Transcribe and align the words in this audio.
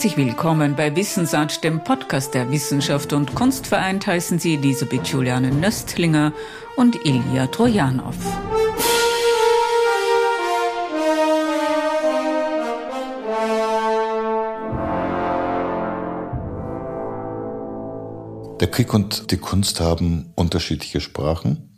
Herzlich 0.00 0.16
willkommen 0.16 0.76
bei 0.76 0.96
Wissensart, 0.96 1.62
dem 1.62 1.84
Podcast 1.84 2.32
der 2.32 2.50
Wissenschaft 2.50 3.12
und 3.12 3.34
Kunst 3.34 3.66
vereint 3.66 4.06
heißen 4.06 4.38
Sie 4.38 4.54
Elisabeth 4.54 5.06
Juliane 5.08 5.50
Nöstlinger 5.50 6.32
und 6.76 7.04
Ilja 7.04 7.48
Trojanow. 7.48 8.16
Der 18.58 18.68
Krieg 18.70 18.94
und 18.94 19.30
die 19.30 19.36
Kunst 19.36 19.80
haben 19.80 20.32
unterschiedliche 20.34 21.02
Sprachen. 21.02 21.69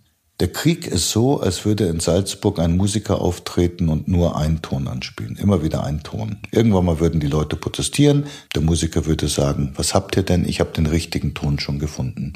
Der 0.42 0.52
Krieg 0.52 0.88
ist 0.88 1.12
so, 1.12 1.40
als 1.40 1.64
würde 1.64 1.84
in 1.84 2.00
Salzburg 2.00 2.58
ein 2.58 2.76
Musiker 2.76 3.20
auftreten 3.20 3.88
und 3.88 4.08
nur 4.08 4.36
einen 4.36 4.60
Ton 4.60 4.88
anspielen. 4.88 5.36
Immer 5.36 5.62
wieder 5.62 5.84
einen 5.84 6.02
Ton. 6.02 6.38
Irgendwann 6.50 6.84
mal 6.84 6.98
würden 6.98 7.20
die 7.20 7.28
Leute 7.28 7.54
protestieren. 7.54 8.26
Der 8.56 8.60
Musiker 8.60 9.06
würde 9.06 9.28
sagen, 9.28 9.72
was 9.76 9.94
habt 9.94 10.16
ihr 10.16 10.24
denn? 10.24 10.44
Ich 10.44 10.58
habe 10.58 10.72
den 10.72 10.86
richtigen 10.86 11.34
Ton 11.34 11.60
schon 11.60 11.78
gefunden. 11.78 12.32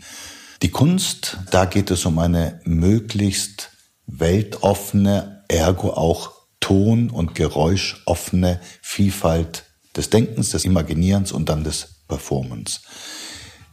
Die 0.63 0.71
Kunst, 0.71 1.39
da 1.51 1.65
geht 1.65 1.91
es 1.91 2.07
um 2.07 2.21
eine 2.21 2.61
möglichst 2.63 3.71
weltoffene, 4.07 5.43
ergo 5.49 5.91
auch 5.91 6.31
ton- 6.61 7.11
und 7.11 7.35
geräuschoffene 7.35 8.61
Vielfalt 8.83 9.65
des 9.97 10.11
Denkens, 10.11 10.51
des 10.51 10.65
Imaginierens 10.65 11.33
und 11.33 11.49
dann 11.49 11.65
des 11.65 12.03
Performance. 12.07 12.83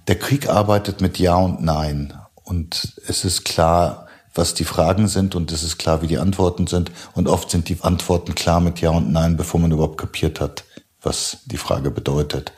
Der 0.07 0.17
Krieg 0.17 0.49
arbeitet 0.49 1.01
mit 1.01 1.19
Ja 1.19 1.35
und 1.35 1.61
Nein. 1.61 2.15
Und 2.43 2.99
es 3.07 3.25
ist 3.25 3.45
klar, 3.45 4.07
was 4.33 4.53
die 4.53 4.63
Fragen 4.63 5.07
sind 5.07 5.35
und 5.35 5.51
es 5.51 5.63
ist 5.63 5.77
klar, 5.77 6.01
wie 6.01 6.07
die 6.07 6.17
Antworten 6.17 6.67
sind. 6.67 6.91
Und 7.13 7.27
oft 7.27 7.51
sind 7.51 7.69
die 7.69 7.77
Antworten 7.81 8.35
klar 8.35 8.59
mit 8.59 8.81
Ja 8.81 8.89
und 8.91 9.11
Nein, 9.11 9.37
bevor 9.37 9.59
man 9.59 9.71
überhaupt 9.71 9.97
kapiert 9.97 10.39
hat, 10.39 10.63
was 11.01 11.37
die 11.45 11.57
Frage 11.57 11.91
bedeutet. 11.91 12.51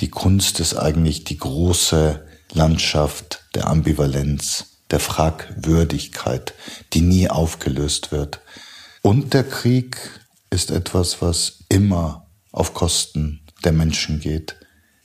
Die 0.00 0.10
Kunst 0.10 0.60
ist 0.60 0.74
eigentlich 0.74 1.24
die 1.24 1.38
große 1.38 2.24
Landschaft 2.52 3.44
der 3.54 3.68
Ambivalenz, 3.68 4.66
der 4.90 5.00
Fragwürdigkeit, 5.00 6.54
die 6.92 7.02
nie 7.02 7.28
aufgelöst 7.28 8.10
wird. 8.10 8.40
Und 9.02 9.32
der 9.34 9.44
Krieg 9.44 9.96
ist 10.50 10.70
etwas, 10.70 11.22
was 11.22 11.64
immer 11.68 12.26
auf 12.50 12.74
Kosten 12.74 13.40
der 13.64 13.72
Menschen 13.72 14.20
geht. 14.20 14.56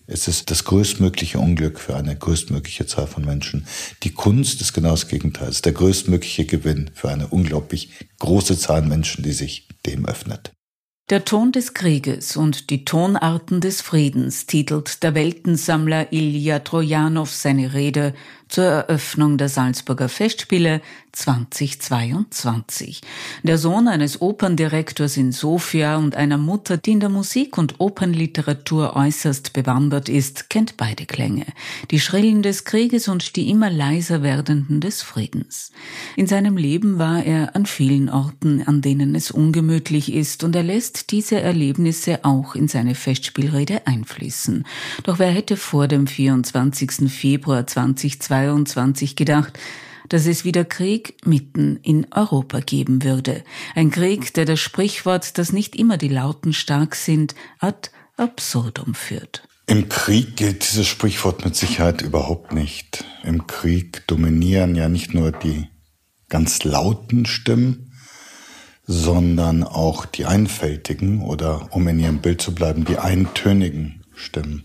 Es 0.08 0.28
ist 0.28 0.52
das 0.52 0.66
größtmögliche 0.66 1.39
Unglück 1.39 1.80
für 1.80 1.95
eine 1.95 2.16
größtmögliche 2.16 2.86
Zahl 2.86 3.08
von 3.08 3.25
Menschen. 3.25 3.66
Die 4.03 4.11
Kunst 4.11 4.61
ist 4.61 4.73
genau 4.73 4.92
das 4.92 5.08
Gegenteil. 5.08 5.50
Es 5.50 5.56
ist 5.56 5.66
der 5.66 5.73
größtmögliche 5.73 6.45
Gewinn 6.45 6.92
für 6.94 7.09
eine 7.09 7.28
unglaublich 7.28 7.89
große 8.20 8.58
Zahl 8.58 8.83
Menschen, 8.83 9.23
die 9.23 9.33
sich 9.33 9.67
dem 9.86 10.06
öffnet. 10.06 10.52
Der 11.11 11.23
Ton 11.23 11.52
des 11.52 11.76
Krieges 11.76 12.36
und 12.36 12.72
die 12.72 12.83
Tonarten 12.83 13.61
des 13.61 13.81
Friedens 13.81 14.48
titelt 14.48 15.03
der 15.03 15.14
Weltensammler 15.14 16.11
Ilja 16.11 16.59
Trojanow 16.59 17.30
seine 17.30 17.73
Rede 17.73 18.16
zur 18.56 18.64
Eröffnung 18.64 19.38
der 19.38 19.50
Salzburger 19.50 20.08
Festspiele 20.08 20.80
2022. 21.11 23.02
Der 23.44 23.58
Sohn 23.58 23.89
eines 23.89 24.22
Operndirektors 24.22 25.17
in 25.17 25.34
Sofia 25.34 25.98
und 25.98 26.16
einer 26.16 26.38
Mutter, 26.38 26.78
die 26.78 26.92
in 26.92 27.02
der 27.02 27.09
Musik- 27.09 27.58
und 27.58 27.81
Opernliteratur 27.81 28.95
äußerst 28.95 29.52
bewandert 29.52 30.08
ist, 30.08 30.50
kennt 30.50 30.78
beide 30.78 31.06
Klänge. 31.06 31.45
Die 31.92 32.00
Schrillen 32.00 32.44
des 32.44 32.64
Krieges 32.64 33.09
und 33.09 33.36
die 33.36 33.50
immer 33.50 33.70
leiser 33.70 34.23
werdenden 34.23 34.80
des 34.80 35.02
Friedens. 35.02 35.72
In 36.16 36.28
seinem 36.28 36.56
Leben 36.56 36.98
war 36.98 37.23
er 37.23 37.56
an 37.58 37.66
vielen 37.66 38.09
Orten, 38.09 38.64
an 38.66 38.81
denen 38.81 39.16
es 39.16 39.31
ungemütlich 39.31 40.14
ist, 40.14 40.45
und 40.45 40.56
er 40.56 40.64
lässt 40.64 41.11
diese 41.11 41.42
Erlebnisse 41.42 42.23
auch 42.23 42.55
in 42.55 42.70
seine 42.70 42.95
Festspielrede 42.95 43.86
einfließen. 43.86 44.65
Doch 45.04 45.20
wer 45.20 45.32
hätte 45.32 45.58
vor 45.58 45.89
dem 45.89 46.08
24. 46.08 47.11
Februar 47.11 47.67
2022 47.67 48.45
gedacht, 49.16 49.58
dass 50.10 50.26
es 50.26 50.45
wieder 50.45 50.66
Krieg 50.66 51.16
mitten 51.26 51.80
in 51.82 52.08
Europa 52.11 52.60
geben 52.60 53.04
würde. 53.04 53.44
Ein 53.73 53.92
Krieg, 53.92 54.33
der 54.33 54.45
das 54.45 54.60
Sprichwort, 54.60 55.38
dass 55.38 55.52
nicht 55.52 55.76
immer 55.76 55.98
die 55.98 56.10
Lauten 56.10 56.54
stark 56.54 56.95
sind, 56.95 57.36
ad 57.60 57.89
absurdum 58.17 58.94
führt. 58.94 59.48
Im 59.67 59.89
Krieg 59.89 60.36
gilt 60.36 60.70
dieses 60.70 60.86
Sprichwort 60.86 61.44
mit 61.44 61.56
Sicherheit 61.56 62.04
überhaupt 62.04 62.54
nicht. 62.54 63.04
Im 63.23 63.48
Krieg 63.48 64.06
dominieren 64.08 64.76
ja 64.76 64.89
nicht 64.89 65.14
nur 65.14 65.32
die 65.32 65.67
ganz 66.30 66.64
lauten 66.64 67.26
Stimmen, 67.26 67.92
sondern 68.86 69.64
auch 69.64 70.06
die 70.06 70.26
einfältigen 70.26 71.23
oder, 71.23 71.70
um 71.72 71.88
in 71.88 72.00
ihrem 72.00 72.20
Bild 72.20 72.42
zu 72.42 72.54
bleiben, 72.54 72.86
die 72.86 73.00
eintönigen 73.00 74.04
Stimmen. 74.14 74.62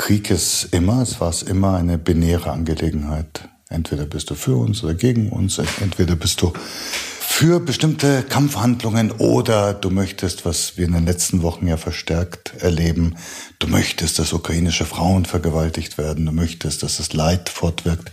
Krieg 0.00 0.30
ist 0.30 0.68
immer, 0.70 1.02
es 1.02 1.20
war 1.20 1.28
es 1.28 1.42
immer 1.42 1.76
eine 1.76 1.98
binäre 1.98 2.50
Angelegenheit. 2.50 3.50
Entweder 3.68 4.06
bist 4.06 4.30
du 4.30 4.34
für 4.34 4.56
uns 4.56 4.82
oder 4.82 4.94
gegen 4.94 5.28
uns, 5.28 5.58
entweder 5.58 6.16
bist 6.16 6.40
du 6.40 6.54
für 6.56 7.60
bestimmte 7.60 8.22
Kampfhandlungen 8.22 9.12
oder 9.12 9.74
du 9.74 9.90
möchtest, 9.90 10.46
was 10.46 10.78
wir 10.78 10.86
in 10.86 10.94
den 10.94 11.04
letzten 11.04 11.42
Wochen 11.42 11.66
ja 11.66 11.76
verstärkt 11.76 12.54
erleben, 12.60 13.16
du 13.58 13.66
möchtest, 13.66 14.18
dass 14.18 14.32
ukrainische 14.32 14.86
Frauen 14.86 15.26
vergewaltigt 15.26 15.98
werden, 15.98 16.24
du 16.24 16.32
möchtest, 16.32 16.82
dass 16.82 16.96
das 16.96 17.12
Leid 17.12 17.50
fortwirkt. 17.50 18.10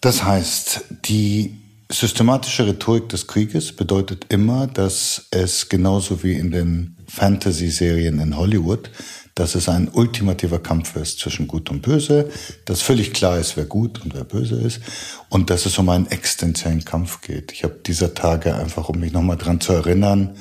Das 0.00 0.22
heißt, 0.22 0.84
die 1.06 1.56
systematische 1.90 2.64
Rhetorik 2.64 3.08
des 3.08 3.26
Krieges 3.26 3.74
bedeutet 3.74 4.26
immer, 4.28 4.68
dass 4.68 5.26
es 5.32 5.68
genauso 5.68 6.22
wie 6.22 6.34
in 6.34 6.52
den 6.52 6.96
Fantasy-Serien 7.08 8.20
in 8.20 8.36
Hollywood 8.36 8.88
dass 9.36 9.54
es 9.54 9.68
ein 9.68 9.88
ultimativer 9.88 10.58
Kampf 10.58 10.96
ist 10.96 11.20
zwischen 11.20 11.46
Gut 11.46 11.70
und 11.70 11.82
Böse, 11.82 12.30
dass 12.64 12.80
völlig 12.80 13.12
klar 13.12 13.38
ist, 13.38 13.56
wer 13.56 13.66
gut 13.66 14.02
und 14.02 14.14
wer 14.14 14.24
böse 14.24 14.56
ist 14.56 14.80
und 15.28 15.50
dass 15.50 15.66
es 15.66 15.78
um 15.78 15.90
einen 15.90 16.06
existenziellen 16.06 16.84
Kampf 16.84 17.20
geht. 17.20 17.52
Ich 17.52 17.62
habe 17.62 17.76
dieser 17.86 18.14
Tage 18.14 18.56
einfach, 18.56 18.88
um 18.88 18.98
mich 18.98 19.12
nochmal 19.12 19.36
dran 19.36 19.60
zu 19.60 19.74
erinnern, 19.74 20.36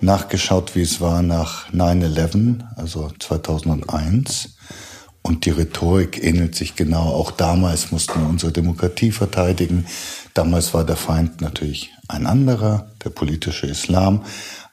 nachgeschaut, 0.00 0.74
wie 0.74 0.80
es 0.80 1.02
war 1.02 1.20
nach 1.20 1.70
9-11, 1.72 2.60
also 2.76 3.10
2001. 3.18 4.56
Und 5.22 5.44
die 5.44 5.50
Rhetorik 5.50 6.24
ähnelt 6.24 6.54
sich 6.54 6.76
genau. 6.76 7.10
Auch 7.10 7.30
damals 7.30 7.92
mussten 7.92 8.22
wir 8.22 8.28
unsere 8.28 8.52
Demokratie 8.52 9.12
verteidigen. 9.12 9.84
Damals 10.32 10.72
war 10.72 10.84
der 10.84 10.96
Feind 10.96 11.42
natürlich 11.42 11.90
ein 12.08 12.26
anderer, 12.26 12.90
der 13.04 13.10
politische 13.10 13.66
Islam. 13.66 14.24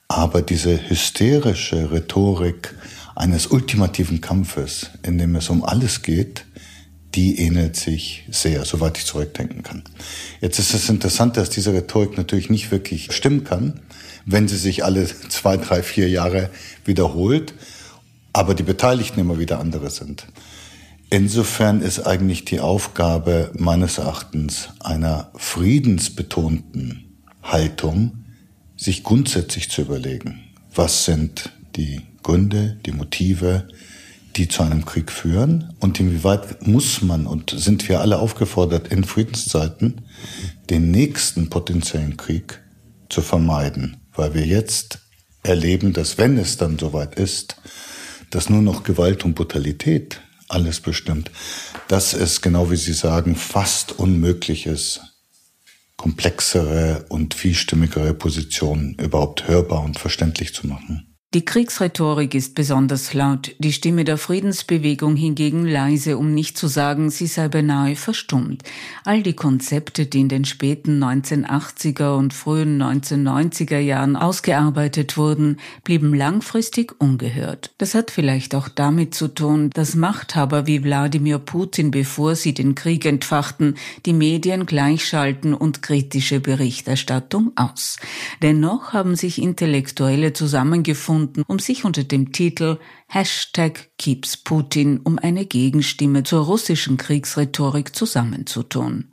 Aber 0.07 0.41
diese 0.41 0.89
hysterische 0.89 1.91
Rhetorik, 1.91 2.73
eines 3.17 3.47
ultimativen 3.47 4.21
Kampfes, 4.21 4.91
in 5.01 5.17
dem 5.17 5.35
es 5.35 5.49
um 5.49 5.63
alles 5.63 6.03
geht, 6.03 6.45
die 7.15 7.39
ähnelt 7.39 7.75
sich 7.75 8.27
sehr, 8.29 8.63
soweit 8.63 8.99
ich 8.99 9.05
zurückdenken 9.05 9.63
kann. 9.63 9.83
Jetzt 10.39 10.59
ist 10.59 10.75
es 10.75 10.87
interessant, 10.87 11.35
dass 11.35 11.49
diese 11.49 11.73
Rhetorik 11.73 12.15
natürlich 12.15 12.51
nicht 12.51 12.69
wirklich 12.69 13.11
stimmen 13.11 13.43
kann, 13.43 13.81
wenn 14.25 14.47
sie 14.47 14.57
sich 14.57 14.85
alle 14.85 15.07
zwei, 15.29 15.57
drei, 15.57 15.81
vier 15.81 16.09
Jahre 16.09 16.51
wiederholt, 16.85 17.55
aber 18.33 18.53
die 18.53 18.63
Beteiligten 18.63 19.19
immer 19.19 19.39
wieder 19.39 19.59
andere 19.59 19.89
sind. 19.89 20.27
Insofern 21.09 21.81
ist 21.81 22.05
eigentlich 22.05 22.45
die 22.45 22.59
Aufgabe 22.59 23.51
meines 23.57 23.97
Erachtens 23.97 24.69
einer 24.79 25.31
friedensbetonten 25.35 27.17
Haltung, 27.41 28.25
sich 28.75 29.03
grundsätzlich 29.03 29.71
zu 29.71 29.81
überlegen, 29.81 30.43
was 30.75 31.05
sind 31.05 31.49
die 31.75 32.01
Gründe, 32.23 32.79
die 32.85 32.91
Motive, 32.91 33.67
die 34.35 34.47
zu 34.47 34.63
einem 34.63 34.85
Krieg 34.85 35.11
führen 35.11 35.73
und 35.79 35.99
inwieweit 35.99 36.67
muss 36.67 37.01
man 37.01 37.25
und 37.25 37.51
sind 37.57 37.87
wir 37.89 38.01
alle 38.01 38.19
aufgefordert, 38.19 38.89
in 38.89 39.03
Friedenszeiten 39.03 40.01
den 40.69 40.91
nächsten 40.91 41.49
potenziellen 41.49 42.17
Krieg 42.17 42.61
zu 43.09 43.21
vermeiden, 43.21 43.97
weil 44.13 44.33
wir 44.33 44.45
jetzt 44.45 44.99
erleben, 45.43 45.93
dass 45.93 46.17
wenn 46.17 46.37
es 46.37 46.57
dann 46.57 46.77
soweit 46.77 47.15
ist, 47.15 47.55
dass 48.29 48.49
nur 48.49 48.61
noch 48.61 48.83
Gewalt 48.83 49.25
und 49.25 49.35
Brutalität 49.35 50.21
alles 50.49 50.81
bestimmt, 50.81 51.31
dass 51.87 52.13
es, 52.13 52.41
genau 52.41 52.69
wie 52.69 52.75
Sie 52.75 52.93
sagen, 52.93 53.35
fast 53.35 53.93
unmöglich 53.93 54.65
ist, 54.65 55.01
komplexere 55.95 57.05
und 57.09 57.33
vielstimmigere 57.33 58.13
Positionen 58.13 58.95
überhaupt 58.95 59.47
hörbar 59.47 59.83
und 59.83 59.99
verständlich 59.99 60.53
zu 60.53 60.67
machen. 60.67 61.06
Die 61.33 61.43
Kriegsrhetorik 61.43 62.33
ist 62.35 62.55
besonders 62.55 63.13
laut, 63.13 63.53
die 63.59 63.73
Stimme 63.73 64.05
der 64.05 64.17
Friedensbewegung 64.17 65.17
hingegen 65.17 65.65
leise, 65.65 66.17
um 66.17 66.33
nicht 66.33 66.57
zu 66.57 66.67
sagen, 66.67 67.09
sie 67.09 67.27
sei 67.27 67.49
beinahe 67.49 67.97
verstummt. 67.97 68.63
All 69.03 69.23
die 69.23 69.33
Konzepte, 69.33 70.05
die 70.05 70.21
in 70.21 70.29
den 70.29 70.45
späten 70.45 71.03
1980er 71.03 72.15
und 72.15 72.33
frühen 72.33 72.81
1990er 72.81 73.77
Jahren 73.77 74.15
ausgearbeitet 74.15 75.17
wurden, 75.17 75.57
blieben 75.83 76.13
langfristig 76.13 76.95
ungehört. 76.97 77.71
Das 77.77 77.93
hat 77.93 78.09
vielleicht 78.09 78.55
auch 78.55 78.69
damit 78.69 79.13
zu 79.13 79.27
tun, 79.27 79.69
dass 79.71 79.95
Machthaber 79.95 80.65
wie 80.65 80.81
Wladimir 80.81 81.39
Putin, 81.39 81.91
bevor 81.91 82.35
sie 82.35 82.53
den 82.53 82.73
Krieg 82.73 83.05
entfachten, 83.05 83.75
die 84.05 84.13
Medien 84.13 84.65
gleichschalten 84.65 85.53
und 85.53 85.81
kritische 85.81 86.39
Berichterstattung 86.39 87.51
aus. 87.57 87.97
Dennoch 88.41 88.93
haben 88.93 89.17
sich 89.17 89.41
Intellektuelle 89.41 90.31
zusammengefunden, 90.31 91.16
gefunden, 91.17 91.43
um 91.47 91.59
sich 91.59 91.83
unter 91.85 92.03
dem 92.03 92.31
Titel 92.31 92.77
Hashtag 93.07 93.89
Keeps 93.97 94.37
Putin 94.37 94.99
um 94.99 95.17
eine 95.17 95.45
Gegenstimme 95.45 96.23
zur 96.23 96.45
russischen 96.45 96.97
Kriegsrhetorik 96.97 97.95
zusammenzutun. 97.95 99.05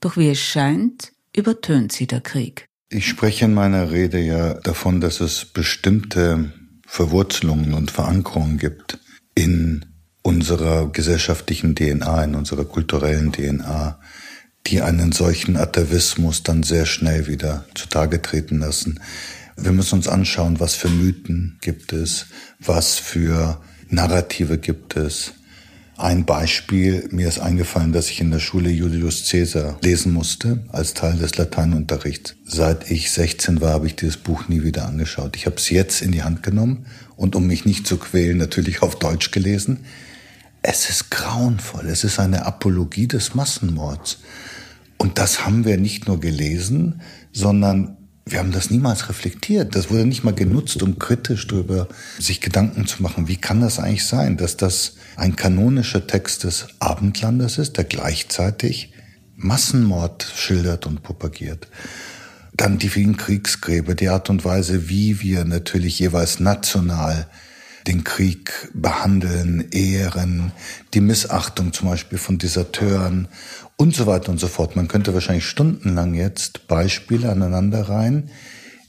Doch 0.00 0.16
wie 0.16 0.30
es 0.30 0.38
scheint, 0.38 1.12
übertönt 1.36 1.92
sie 1.92 2.06
der 2.06 2.20
Krieg. 2.20 2.66
Ich 2.88 3.08
spreche 3.08 3.44
in 3.44 3.54
meiner 3.54 3.90
Rede 3.90 4.20
ja 4.20 4.54
davon, 4.54 5.00
dass 5.00 5.20
es 5.20 5.44
bestimmte 5.44 6.52
Verwurzelungen 6.86 7.74
und 7.74 7.90
Verankerungen 7.90 8.58
gibt 8.58 8.98
in 9.34 9.86
unserer 10.22 10.90
gesellschaftlichen 10.90 11.74
DNA, 11.74 12.24
in 12.24 12.34
unserer 12.34 12.64
kulturellen 12.64 13.32
DNA, 13.32 13.98
die 14.66 14.82
einen 14.82 15.12
solchen 15.12 15.56
Atavismus 15.56 16.42
dann 16.42 16.62
sehr 16.62 16.84
schnell 16.84 17.26
wieder 17.26 17.64
zutage 17.74 18.20
treten 18.20 18.58
lassen. 18.58 19.00
Wir 19.62 19.72
müssen 19.72 19.96
uns 19.96 20.08
anschauen, 20.08 20.58
was 20.58 20.74
für 20.74 20.88
Mythen 20.88 21.58
gibt 21.60 21.92
es, 21.92 22.26
was 22.60 22.98
für 22.98 23.60
Narrative 23.88 24.56
gibt 24.56 24.96
es. 24.96 25.34
Ein 25.98 26.24
Beispiel, 26.24 27.06
mir 27.10 27.28
ist 27.28 27.40
eingefallen, 27.40 27.92
dass 27.92 28.08
ich 28.08 28.22
in 28.22 28.30
der 28.30 28.38
Schule 28.38 28.70
Julius 28.70 29.28
Caesar 29.28 29.78
lesen 29.82 30.14
musste, 30.14 30.64
als 30.72 30.94
Teil 30.94 31.18
des 31.18 31.36
Lateinunterrichts. 31.36 32.36
Seit 32.46 32.90
ich 32.90 33.10
16 33.10 33.60
war, 33.60 33.74
habe 33.74 33.86
ich 33.86 33.96
dieses 33.96 34.16
Buch 34.16 34.48
nie 34.48 34.62
wieder 34.62 34.86
angeschaut. 34.86 35.36
Ich 35.36 35.44
habe 35.44 35.56
es 35.56 35.68
jetzt 35.68 36.00
in 36.00 36.10
die 36.10 36.22
Hand 36.22 36.42
genommen 36.42 36.86
und 37.16 37.36
um 37.36 37.46
mich 37.46 37.66
nicht 37.66 37.86
zu 37.86 37.98
quälen, 37.98 38.38
natürlich 38.38 38.80
auf 38.80 38.98
Deutsch 38.98 39.30
gelesen. 39.30 39.80
Es 40.62 40.88
ist 40.88 41.10
grauenvoll, 41.10 41.86
es 41.86 42.02
ist 42.02 42.18
eine 42.18 42.46
Apologie 42.46 43.08
des 43.08 43.34
Massenmords. 43.34 44.20
Und 44.96 45.18
das 45.18 45.44
haben 45.44 45.66
wir 45.66 45.76
nicht 45.76 46.08
nur 46.08 46.18
gelesen, 46.18 47.02
sondern 47.32 47.98
wir 48.30 48.38
haben 48.38 48.52
das 48.52 48.70
niemals 48.70 49.08
reflektiert. 49.08 49.74
Das 49.74 49.90
wurde 49.90 50.06
nicht 50.06 50.24
mal 50.24 50.34
genutzt, 50.34 50.82
um 50.82 50.98
kritisch 50.98 51.46
darüber 51.46 51.88
sich 52.18 52.40
Gedanken 52.40 52.86
zu 52.86 53.02
machen. 53.02 53.28
Wie 53.28 53.36
kann 53.36 53.60
das 53.60 53.78
eigentlich 53.78 54.06
sein, 54.06 54.36
dass 54.36 54.56
das 54.56 54.94
ein 55.16 55.36
kanonischer 55.36 56.06
Text 56.06 56.44
des 56.44 56.68
Abendlandes 56.78 57.58
ist, 57.58 57.76
der 57.76 57.84
gleichzeitig 57.84 58.92
Massenmord 59.36 60.32
schildert 60.36 60.86
und 60.86 61.02
propagiert? 61.02 61.68
Dann 62.52 62.78
die 62.78 62.88
vielen 62.88 63.16
Kriegsgräber, 63.16 63.94
die 63.94 64.08
Art 64.08 64.30
und 64.30 64.44
Weise, 64.44 64.88
wie 64.88 65.20
wir 65.20 65.44
natürlich 65.44 65.98
jeweils 65.98 66.40
national 66.40 67.26
den 67.86 68.04
Krieg 68.04 68.68
behandeln, 68.74 69.70
ehren, 69.70 70.52
die 70.94 71.00
Missachtung 71.00 71.72
zum 71.72 71.88
Beispiel 71.88 72.18
von 72.18 72.38
Deserteuren 72.38 73.28
und 73.80 73.96
so 73.96 74.06
weiter 74.06 74.30
und 74.30 74.38
so 74.38 74.46
fort. 74.46 74.76
Man 74.76 74.88
könnte 74.88 75.14
wahrscheinlich 75.14 75.46
stundenlang 75.46 76.12
jetzt 76.12 76.68
Beispiele 76.68 77.30
aneinander 77.30 77.88
rein, 77.88 78.28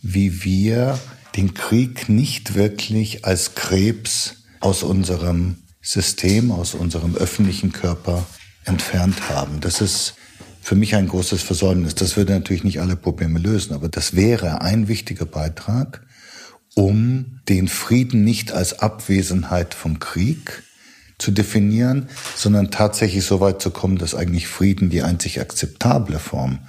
wie 0.01 0.43
wir 0.43 0.99
den 1.37 1.53
Krieg 1.53 2.09
nicht 2.09 2.55
wirklich 2.55 3.23
als 3.23 3.55
Krebs 3.55 4.43
aus 4.59 4.83
unserem 4.83 5.63
System, 5.81 6.51
aus 6.51 6.73
unserem 6.73 7.15
öffentlichen 7.15 7.71
Körper 7.71 8.25
entfernt 8.65 9.29
haben. 9.29 9.61
Das 9.61 9.79
ist 9.79 10.15
für 10.61 10.75
mich 10.75 10.93
ein 10.93 11.07
großes 11.07 11.41
Versäumnis. 11.41 11.95
Das 11.95 12.17
würde 12.17 12.33
natürlich 12.33 12.65
nicht 12.65 12.81
alle 12.81 12.97
Probleme 12.97 13.39
lösen, 13.39 13.73
aber 13.73 13.87
das 13.87 14.17
wäre 14.17 14.59
ein 14.59 14.89
wichtiger 14.89 15.25
Beitrag, 15.25 16.05
um 16.75 17.39
den 17.47 17.69
Frieden 17.69 18.25
nicht 18.25 18.51
als 18.51 18.79
Abwesenheit 18.79 19.73
vom 19.73 19.99
Krieg, 19.99 20.63
zu 21.21 21.31
definieren, 21.31 22.09
sondern 22.35 22.71
tatsächlich 22.71 23.23
so 23.25 23.39
weit 23.39 23.61
zu 23.61 23.69
kommen, 23.69 23.97
dass 23.97 24.15
eigentlich 24.15 24.47
Frieden 24.47 24.89
die 24.89 25.03
einzig 25.03 25.39
akzeptable 25.39 26.19
Form 26.19 26.59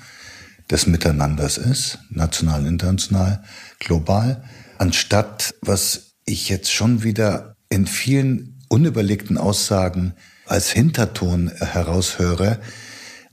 des 0.70 0.86
Miteinanders 0.86 1.58
ist, 1.58 1.98
national, 2.10 2.66
international, 2.66 3.42
global, 3.78 4.44
anstatt 4.78 5.54
was 5.62 6.12
ich 6.24 6.48
jetzt 6.48 6.72
schon 6.72 7.02
wieder 7.02 7.56
in 7.68 7.86
vielen 7.86 8.62
unüberlegten 8.68 9.38
Aussagen 9.38 10.14
als 10.46 10.70
Hinterton 10.70 11.50
heraushöre, 11.50 12.60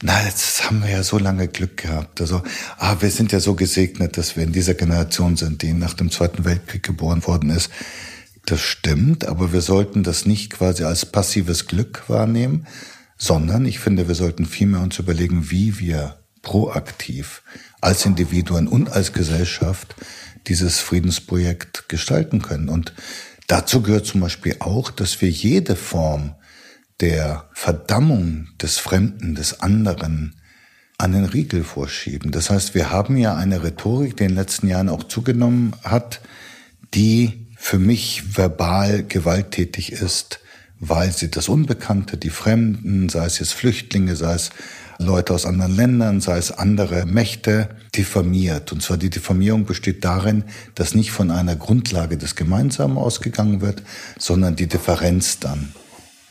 na, 0.01 0.25
jetzt 0.25 0.66
haben 0.66 0.81
wir 0.81 0.89
ja 0.89 1.04
so 1.04 1.18
lange 1.18 1.50
Glück 1.50 1.75
gehabt. 1.75 2.21
Also, 2.21 2.42
ah, 2.77 2.95
wir 3.01 3.12
sind 3.12 3.33
ja 3.33 3.42
so 3.42 3.56
gesegnet, 3.56 4.18
dass 4.18 4.38
wir 4.38 4.44
in 4.44 4.54
dieser 4.54 4.74
Generation 4.74 5.36
sind, 5.36 5.62
die 5.62 5.74
nach 5.74 5.94
dem 5.94 6.10
Zweiten 6.10 6.45
Weltkrieg 6.45 6.83
geboren 6.83 7.27
worden 7.27 7.50
ist. 7.50 7.69
Das 8.50 8.62
stimmt, 8.62 9.28
aber 9.28 9.54
wir 9.54 9.62
sollten 9.62 10.01
das 10.01 10.25
nicht 10.25 10.50
quasi 10.50 10.84
als 10.84 11.06
passives 11.06 11.68
Glück 11.68 12.10
wahrnehmen, 12.10 12.66
sondern 13.16 13.63
ich 13.68 13.78
finde, 13.78 14.07
wir 14.07 14.16
sollten 14.16 14.48
vielmehr 14.48 14.81
uns 14.81 14.98
überlegen, 14.98 15.51
wie 15.51 15.78
wir 15.78 16.18
proaktiv 16.42 17.44
als 17.80 18.07
Individuen 18.07 18.68
und 18.68 18.92
als 18.92 19.13
Gesellschaft 19.13 19.94
dieses 20.48 20.80
Friedensprojekt 20.80 21.90
gestalten 21.90 22.42
können. 22.42 22.69
Und 22.69 22.94
dazu 23.46 23.84
gehört 23.84 24.07
zum 24.07 24.22
Beispiel 24.22 24.56
auch, 24.57 24.90
dass 24.90 25.22
wir 25.22 25.30
jede 25.30 25.75
Form 25.75 26.34
der 27.02 27.50
Verdammung 27.54 28.48
des 28.60 28.80
Fremden, 28.80 29.36
des 29.36 29.62
anderen 29.62 30.42
an 30.98 31.12
den 31.12 31.25
Riegel 31.25 31.63
vorschieben. 31.63 32.31
Das 32.31 32.50
heißt, 32.50 32.74
wir 32.74 32.90
haben 32.90 33.16
ja 33.16 33.36
eine 33.36 33.62
Rhetorik, 33.62 34.18
die 34.18 34.24
in 34.24 34.30
den 34.30 34.38
letzten 34.38 34.68
Jahren 34.68 34.90
auch 34.90 35.04
zugenommen 35.04 35.75
hat, 35.84 36.19
die 36.95 37.45
für 37.61 37.77
mich 37.77 38.38
verbal 38.38 39.03
gewalttätig 39.03 39.91
ist, 39.91 40.39
weil 40.79 41.11
sie 41.11 41.29
das 41.29 41.50
Unbekannte, 41.50 42.15
die 42.15 42.29
Fremden, 42.29 43.09
sei 43.09 43.25
es 43.25 43.38
jetzt 43.39 43.53
Flüchtlinge, 43.53 44.15
sei 44.15 44.33
es 44.33 44.50
Leute 44.97 45.33
aus 45.33 45.45
anderen 45.45 45.75
Ländern, 45.75 46.21
sei 46.21 46.38
es 46.38 46.51
andere 46.51 47.06
Mächte, 47.06 47.69
diffamiert. 47.94 48.71
Und 48.71 48.81
zwar 48.81 48.95
die 48.95 49.09
Diffamierung 49.09 49.65
besteht 49.65 50.06
darin, 50.06 50.45
dass 50.75 50.95
nicht 50.95 51.11
von 51.11 51.31
einer 51.31 51.57
Grundlage 51.57 52.17
des 52.17 52.35
Gemeinsamen 52.35 52.97
ausgegangen 52.97 53.59
wird, 53.59 53.83
sondern 54.17 54.56
die 54.56 54.67
Differenz 54.67 55.39
dann 55.39 55.73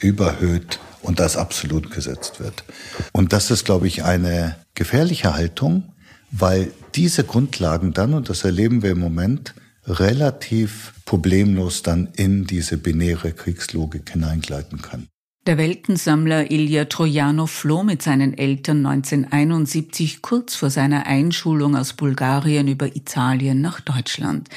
überhöht 0.01 0.81
und 1.03 1.21
als 1.21 1.37
absolut 1.37 1.91
gesetzt 1.91 2.41
wird. 2.41 2.65
Und 3.13 3.35
das 3.35 3.51
ist, 3.51 3.67
glaube 3.67 3.87
ich, 3.87 4.03
eine 4.03 4.57
gefährliche 4.75 5.35
Haltung, 5.35 5.85
weil 6.31 6.73
diese 6.95 7.23
Grundlagen 7.23 7.93
dann, 7.93 8.15
und 8.15 8.31
das 8.31 8.45
erleben 8.45 8.83
wir 8.83 8.93
im 8.93 8.99
Moment, 8.99 9.55
relativ 9.89 10.93
problemlos 11.05 11.83
dann 11.83 12.09
in 12.17 12.45
diese 12.45 12.77
binäre 12.77 13.33
Kriegslogik 13.33 14.11
hineingleiten 14.11 14.83
kann. 14.83 15.09
Der 15.49 15.57
Weltensammler 15.57 16.51
Ilja 16.51 16.85
Trojanow 16.85 17.51
floh 17.51 17.83
mit 17.83 18.03
seinen 18.03 18.37
Eltern 18.37 18.85
1971 18.85 20.21
kurz 20.21 20.55
vor 20.55 20.69
seiner 20.69 21.07
Einschulung 21.07 21.75
aus 21.75 21.95
Bulgarien 21.95 22.69
über 22.69 22.95
Italien 22.95 23.63
nach 23.63 23.81
Deutschland. 23.81 24.51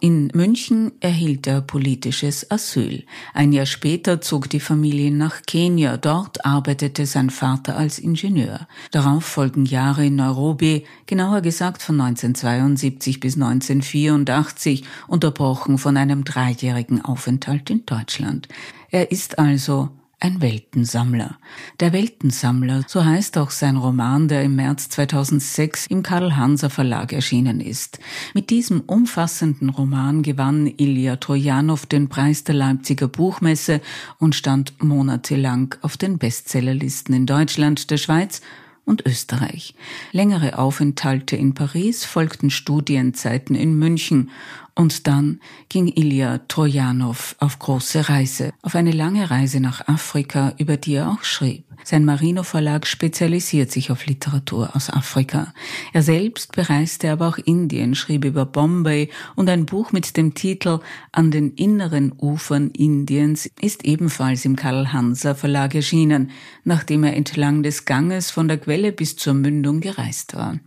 In 0.00 0.28
München 0.28 0.92
erhielt 1.00 1.46
er 1.46 1.60
politisches 1.60 2.50
Asyl. 2.50 3.04
Ein 3.34 3.52
Jahr 3.52 3.66
später 3.66 4.22
zog 4.22 4.48
die 4.48 4.58
Familie 4.58 5.10
nach 5.10 5.42
Kenia. 5.42 5.98
Dort 5.98 6.46
arbeitete 6.46 7.04
sein 7.04 7.28
Vater 7.28 7.76
als 7.76 7.98
Ingenieur. 7.98 8.66
Darauf 8.90 9.26
folgen 9.26 9.66
Jahre 9.66 10.06
in 10.06 10.16
Nairobi, 10.16 10.84
genauer 11.04 11.42
gesagt 11.42 11.82
von 11.82 12.00
1972 12.00 13.20
bis 13.20 13.34
1984, 13.34 14.82
unterbrochen 15.08 15.76
von 15.76 15.98
einem 15.98 16.24
dreijährigen 16.24 17.04
Aufenthalt 17.04 17.68
in 17.68 17.84
Deutschland. 17.84 18.48
Er 18.90 19.12
ist 19.12 19.38
also 19.38 19.90
ein 20.20 20.42
Weltensammler. 20.42 21.38
Der 21.78 21.92
Weltensammler, 21.92 22.84
so 22.88 23.04
heißt 23.04 23.38
auch 23.38 23.50
sein 23.50 23.76
Roman, 23.76 24.26
der 24.26 24.42
im 24.42 24.56
März 24.56 24.88
2006 24.88 25.86
im 25.86 26.02
Karl 26.02 26.36
Hanser 26.36 26.70
Verlag 26.70 27.12
erschienen 27.12 27.60
ist. 27.60 28.00
Mit 28.34 28.50
diesem 28.50 28.80
umfassenden 28.80 29.68
Roman 29.68 30.22
gewann 30.22 30.66
Ilya 30.76 31.16
Trojanow 31.16 31.86
den 31.86 32.08
Preis 32.08 32.42
der 32.42 32.56
Leipziger 32.56 33.06
Buchmesse 33.06 33.80
und 34.18 34.34
stand 34.34 34.82
monatelang 34.82 35.76
auf 35.82 35.96
den 35.96 36.18
Bestsellerlisten 36.18 37.14
in 37.14 37.26
Deutschland, 37.26 37.90
der 37.90 37.98
Schweiz 37.98 38.40
und 38.88 39.06
Österreich. 39.06 39.74
Längere 40.12 40.58
Aufenthalte 40.58 41.36
in 41.36 41.54
Paris 41.54 42.04
folgten 42.04 42.50
Studienzeiten 42.50 43.54
in 43.54 43.78
München 43.78 44.30
und 44.78 45.08
dann 45.08 45.40
ging 45.68 45.88
Ilya 45.88 46.38
Trojanow 46.46 47.34
auf 47.40 47.58
große 47.58 48.08
Reise, 48.08 48.52
auf 48.62 48.76
eine 48.76 48.92
lange 48.92 49.28
Reise 49.28 49.58
nach 49.58 49.88
Afrika, 49.88 50.54
über 50.56 50.76
die 50.76 50.94
er 50.94 51.10
auch 51.10 51.24
schrieb. 51.24 51.64
Sein 51.82 52.04
Marino 52.04 52.44
Verlag 52.44 52.86
spezialisiert 52.86 53.72
sich 53.72 53.90
auf 53.90 54.06
Literatur 54.06 54.76
aus 54.76 54.88
Afrika. 54.88 55.52
Er 55.92 56.02
selbst 56.02 56.52
bereiste 56.52 57.10
aber 57.10 57.26
auch 57.26 57.38
Indien, 57.38 57.96
schrieb 57.96 58.24
über 58.24 58.46
Bombay 58.46 59.10
und 59.34 59.48
ein 59.48 59.66
Buch 59.66 59.90
mit 59.90 60.16
dem 60.16 60.34
Titel 60.34 60.78
An 61.10 61.32
den 61.32 61.54
inneren 61.54 62.12
Ufern 62.16 62.70
Indiens 62.70 63.50
ist 63.60 63.84
ebenfalls 63.84 64.44
im 64.44 64.54
Karl 64.54 64.92
Hanser 64.92 65.34
Verlag 65.34 65.74
erschienen, 65.74 66.30
nachdem 66.62 67.02
er 67.02 67.16
entlang 67.16 67.64
des 67.64 67.84
Ganges 67.84 68.30
von 68.30 68.46
der 68.46 68.58
Quelle 68.58 68.92
bis 68.92 69.16
zur 69.16 69.34
Mündung 69.34 69.80
gereist 69.80 70.36
war. 70.36 70.60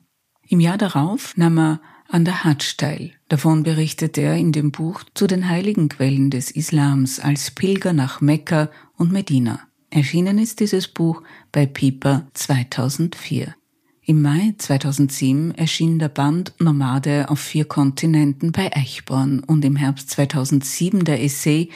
Im 0.49 0.59
Jahr 0.59 0.77
darauf 0.77 1.37
nahm 1.37 1.57
er 1.57 1.81
an 2.11 2.25
der 2.25 2.43
Hadsch 2.43 2.77
teil. 2.77 3.11
Davon 3.29 3.63
berichtet 3.63 4.17
er 4.17 4.35
in 4.35 4.51
dem 4.51 4.71
Buch 4.71 5.03
zu 5.13 5.27
den 5.27 5.47
heiligen 5.47 5.89
Quellen 5.89 6.29
des 6.29 6.51
Islams 6.51 7.19
als 7.19 7.51
Pilger 7.51 7.93
nach 7.93 8.21
Mekka 8.21 8.69
und 8.97 9.11
Medina. 9.11 9.61
Erschienen 9.89 10.37
ist 10.37 10.59
dieses 10.59 10.87
Buch 10.87 11.21
bei 11.51 11.65
Piper 11.65 12.27
2004. 12.33 13.55
Im 14.03 14.21
Mai 14.21 14.55
2007 14.57 15.51
erschien 15.55 15.99
der 15.99 16.09
Band 16.09 16.53
Nomade 16.59 17.29
auf 17.29 17.39
vier 17.39 17.65
Kontinenten 17.65 18.51
bei 18.51 18.75
Eichborn 18.75 19.41
und 19.41 19.63
im 19.63 19.75
Herbst 19.75 20.09
2007 20.09 21.05
der 21.05 21.23
Essay 21.23 21.69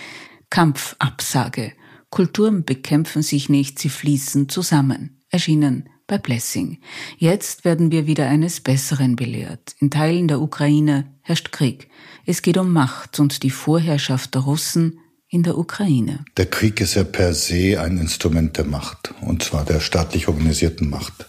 Kampfabsage. 0.50 1.74
Kulturen 2.10 2.66
bekämpfen 2.66 3.22
sich 3.22 3.50
nicht, 3.50 3.80
sie 3.80 3.90
fließen 3.90 4.50
zusammen. 4.50 5.22
Erschienen 5.30 5.90
bei 6.08 6.18
Blessing. 6.18 6.78
Jetzt 7.18 7.66
werden 7.66 7.92
wir 7.92 8.08
wieder 8.08 8.28
eines 8.28 8.60
Besseren 8.60 9.16
belehrt. 9.16 9.76
In 9.80 9.90
Teilen 9.90 10.28
der 10.28 10.42
Ukraine 10.42 11.06
herrscht 11.22 11.52
Krieg. 11.52 11.90
Es 12.26 12.42
geht 12.42 12.58
um 12.58 12.72
Macht 12.72 13.20
und 13.20 13.44
die 13.44 13.50
Vorherrschaft 13.50 14.36
der 14.36 14.42
Russen 14.42 15.00
in 15.30 15.44
der 15.44 15.58
Ukraine. 15.58 16.24
Der 16.38 16.46
Krieg 16.46 16.80
ist 16.80 16.96
ja 16.96 17.04
per 17.04 17.34
se 17.34 17.82
ein 17.82 17.98
Instrument 17.98 18.58
der 18.58 18.66
Macht, 18.66 19.14
und 19.22 19.44
zwar 19.44 19.66
der 19.66 19.80
staatlich 19.80 20.28
organisierten 20.28 20.90
Macht. 20.90 21.26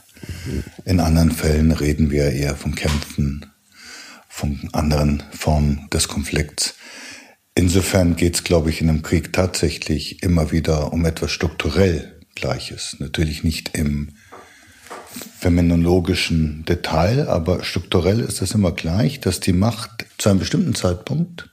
In 0.84 1.00
anderen 1.00 1.32
Fällen 1.32 1.72
reden 1.72 2.10
wir 2.10 2.30
eher 2.30 2.56
von 2.56 2.74
Kämpfen, 2.74 3.46
von 4.28 4.68
anderen 4.72 5.22
Formen 5.32 5.88
des 5.92 6.08
Konflikts. 6.08 6.74
Insofern 7.54 8.16
geht 8.16 8.34
es, 8.34 8.44
glaube 8.44 8.68
ich, 8.70 8.82
in 8.82 8.90
einem 8.90 9.02
Krieg 9.02 9.32
tatsächlich 9.32 10.22
immer 10.22 10.52
wieder 10.52 10.92
um 10.92 11.04
etwas 11.06 11.32
strukturell 11.32 12.20
Gleiches. 12.34 12.96
Natürlich 12.98 13.42
nicht 13.44 13.76
im 13.76 14.10
phänomenologischen 15.38 16.64
Detail, 16.64 17.28
aber 17.28 17.64
strukturell 17.64 18.20
ist 18.20 18.42
es 18.42 18.52
immer 18.52 18.72
gleich, 18.72 19.20
dass 19.20 19.40
die 19.40 19.52
Macht 19.52 20.06
zu 20.18 20.28
einem 20.28 20.38
bestimmten 20.38 20.74
Zeitpunkt 20.74 21.50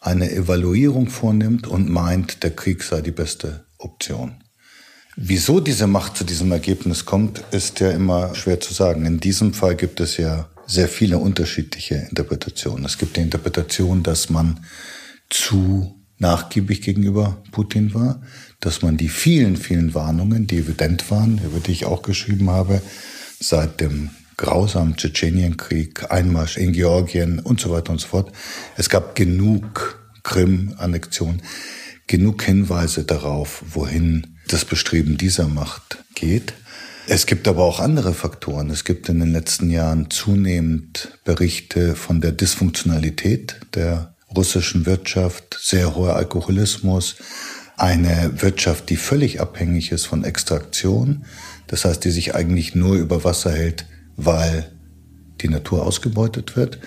eine 0.00 0.30
Evaluierung 0.30 1.08
vornimmt 1.08 1.66
und 1.66 1.90
meint, 1.90 2.42
der 2.42 2.54
Krieg 2.54 2.82
sei 2.82 3.00
die 3.00 3.10
beste 3.10 3.66
Option. 3.78 4.42
Wieso 5.16 5.60
diese 5.60 5.86
Macht 5.86 6.16
zu 6.16 6.24
diesem 6.24 6.52
Ergebnis 6.52 7.06
kommt, 7.06 7.42
ist 7.50 7.80
ja 7.80 7.90
immer 7.90 8.34
schwer 8.34 8.60
zu 8.60 8.74
sagen. 8.74 9.06
In 9.06 9.18
diesem 9.18 9.54
Fall 9.54 9.74
gibt 9.74 10.00
es 10.00 10.18
ja 10.18 10.48
sehr 10.66 10.88
viele 10.88 11.18
unterschiedliche 11.18 12.06
Interpretationen. 12.10 12.84
Es 12.84 12.98
gibt 12.98 13.16
die 13.16 13.22
Interpretation, 13.22 14.02
dass 14.02 14.28
man 14.28 14.64
zu 15.30 15.96
nachgiebig 16.18 16.82
gegenüber 16.82 17.42
Putin 17.52 17.94
war, 17.94 18.20
dass 18.66 18.82
man 18.82 18.96
die 18.96 19.08
vielen, 19.08 19.56
vielen 19.56 19.94
Warnungen, 19.94 20.48
die 20.48 20.58
evident 20.58 21.08
waren, 21.12 21.40
über 21.44 21.60
die 21.60 21.70
ich 21.70 21.84
auch 21.86 22.02
geschrieben 22.02 22.50
habe, 22.50 22.82
seit 23.38 23.80
dem 23.80 24.10
grausamen 24.36 24.96
Tschetschenienkrieg, 24.96 26.10
Einmarsch 26.10 26.56
in 26.56 26.72
Georgien 26.72 27.38
und 27.38 27.60
so 27.60 27.70
weiter 27.70 27.92
und 27.92 28.00
so 28.00 28.08
fort. 28.08 28.32
Es 28.76 28.88
gab 28.88 29.14
genug 29.14 30.00
Krim-Annexion, 30.24 31.42
genug 32.08 32.42
Hinweise 32.42 33.04
darauf, 33.04 33.62
wohin 33.72 34.36
das 34.48 34.64
Bestreben 34.64 35.16
dieser 35.16 35.46
Macht 35.46 35.98
geht. 36.16 36.52
Es 37.06 37.26
gibt 37.26 37.46
aber 37.46 37.62
auch 37.62 37.78
andere 37.78 38.14
Faktoren. 38.14 38.70
Es 38.70 38.82
gibt 38.82 39.08
in 39.08 39.20
den 39.20 39.30
letzten 39.30 39.70
Jahren 39.70 40.10
zunehmend 40.10 41.12
Berichte 41.24 41.94
von 41.94 42.20
der 42.20 42.32
Dysfunktionalität 42.32 43.60
der 43.76 44.16
russischen 44.34 44.86
Wirtschaft, 44.86 45.56
sehr 45.62 45.94
hoher 45.94 46.16
Alkoholismus, 46.16 47.14
eine 47.76 48.42
Wirtschaft, 48.42 48.88
die 48.90 48.96
völlig 48.96 49.40
abhängig 49.40 49.92
ist 49.92 50.06
von 50.06 50.24
Extraktion, 50.24 51.24
das 51.66 51.84
heißt, 51.84 52.04
die 52.04 52.10
sich 52.10 52.34
eigentlich 52.34 52.74
nur 52.74 52.94
über 52.94 53.24
Wasser 53.24 53.52
hält, 53.52 53.86
weil 54.16 54.70
die 55.40 55.48
Natur 55.48 55.84
ausgebeutet 55.84 56.56
wird. 56.56 56.78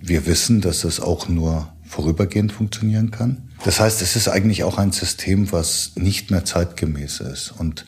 Wir 0.00 0.26
wissen, 0.26 0.60
dass 0.60 0.84
es 0.84 1.00
auch 1.00 1.28
nur 1.28 1.72
vorübergehend 1.84 2.52
funktionieren 2.52 3.10
kann. 3.10 3.48
Das 3.64 3.80
heißt, 3.80 4.02
es 4.02 4.16
ist 4.16 4.28
eigentlich 4.28 4.64
auch 4.64 4.78
ein 4.78 4.92
System, 4.92 5.52
was 5.52 5.92
nicht 5.96 6.30
mehr 6.30 6.44
zeitgemäß 6.44 7.20
ist. 7.20 7.52
Und 7.56 7.86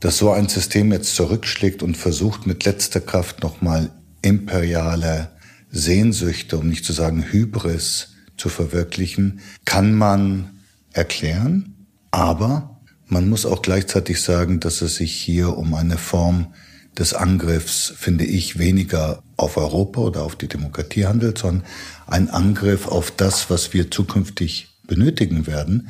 dass 0.00 0.18
so 0.18 0.30
ein 0.30 0.48
System 0.48 0.92
jetzt 0.92 1.14
zurückschlägt 1.16 1.82
und 1.82 1.96
versucht 1.96 2.46
mit 2.46 2.64
letzter 2.64 3.00
Kraft 3.00 3.42
nochmal 3.42 3.90
imperiale 4.22 5.30
Sehnsüchte, 5.70 6.58
um 6.58 6.68
nicht 6.68 6.84
zu 6.84 6.92
sagen 6.92 7.24
Hybris, 7.30 8.10
zu 8.36 8.48
verwirklichen, 8.48 9.40
kann 9.64 9.94
man 9.94 10.57
erklären. 10.98 11.86
Aber 12.10 12.80
man 13.06 13.28
muss 13.28 13.46
auch 13.46 13.62
gleichzeitig 13.62 14.20
sagen, 14.20 14.60
dass 14.60 14.82
es 14.82 14.96
sich 14.96 15.12
hier 15.12 15.56
um 15.56 15.72
eine 15.74 15.96
Form 15.96 16.52
des 16.98 17.14
Angriffs, 17.14 17.92
finde 17.96 18.24
ich, 18.24 18.58
weniger 18.58 19.22
auf 19.36 19.56
Europa 19.56 20.00
oder 20.00 20.22
auf 20.22 20.36
die 20.36 20.48
Demokratie 20.48 21.06
handelt, 21.06 21.38
sondern 21.38 21.64
ein 22.06 22.28
Angriff 22.28 22.88
auf 22.88 23.10
das, 23.10 23.50
was 23.50 23.72
wir 23.72 23.90
zukünftig 23.90 24.68
benötigen 24.86 25.46
werden, 25.46 25.88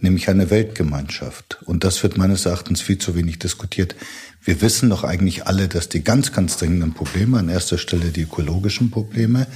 nämlich 0.00 0.28
eine 0.30 0.50
Weltgemeinschaft. 0.50 1.58
Und 1.66 1.84
das 1.84 2.02
wird 2.02 2.16
meines 2.16 2.46
Erachtens 2.46 2.80
viel 2.80 2.98
zu 2.98 3.14
wenig 3.14 3.38
diskutiert. 3.38 3.94
Wir 4.42 4.62
wissen 4.62 4.88
doch 4.88 5.04
eigentlich 5.04 5.46
alle, 5.46 5.68
dass 5.68 5.90
die 5.90 6.02
ganz, 6.02 6.32
ganz 6.32 6.56
dringenden 6.56 6.94
Probleme, 6.94 7.38
an 7.38 7.50
erster 7.50 7.76
Stelle 7.76 8.06
die 8.06 8.22
ökologischen 8.22 8.90
Probleme, 8.90 9.46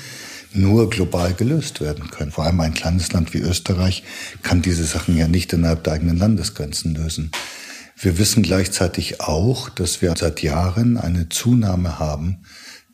nur 0.55 0.91
global 0.91 1.35
gelöst 1.35 1.81
werden 1.81 2.11
können. 2.11 2.31
Vor 2.31 2.45
allem 2.45 2.61
ein 2.61 2.75
kleines 2.75 3.13
Land 3.13 3.35
wie 3.35 3.39
Österreich 3.39 4.05
kann 4.43 4.63
diese 4.63 4.85
Sachen 4.85 5.17
ja 5.17 5.29
nicht 5.29 5.53
innerhalb 5.53 5.85
der 5.85 5.95
eigenen 5.95 6.17
Landesgrenzen 6.17 6.95
lösen. 6.95 7.31
Wir 7.97 8.19
wissen 8.19 8.43
gleichzeitig 8.43 9.21
auch, 9.21 9.69
dass 9.69 10.03
wir 10.03 10.15
seit 10.17 10.43
Jahren 10.43 10.99
eine 10.99 11.29
Zunahme 11.29 11.99
haben 11.99 12.45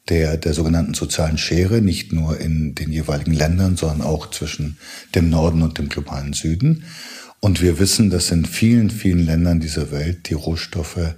der, 0.08 0.36
der 0.36 0.54
sogenannten 0.54 0.94
sozialen 0.94 1.38
Schere, 1.38 1.80
nicht 1.80 2.12
nur 2.12 2.38
in 2.38 2.74
den 2.74 2.90
jeweiligen 2.92 3.32
Ländern, 3.32 3.76
sondern 3.76 4.02
auch 4.02 4.30
zwischen 4.30 4.76
dem 5.14 5.30
Norden 5.30 5.62
und 5.62 5.78
dem 5.78 5.88
globalen 5.88 6.32
Süden. 6.32 6.84
Und 7.38 7.62
wir 7.62 7.78
wissen, 7.78 8.10
dass 8.10 8.30
in 8.30 8.44
vielen, 8.44 8.90
vielen 8.90 9.24
Ländern 9.24 9.60
dieser 9.60 9.90
Welt 9.90 10.28
die 10.28 10.34
Rohstoffe 10.34 11.14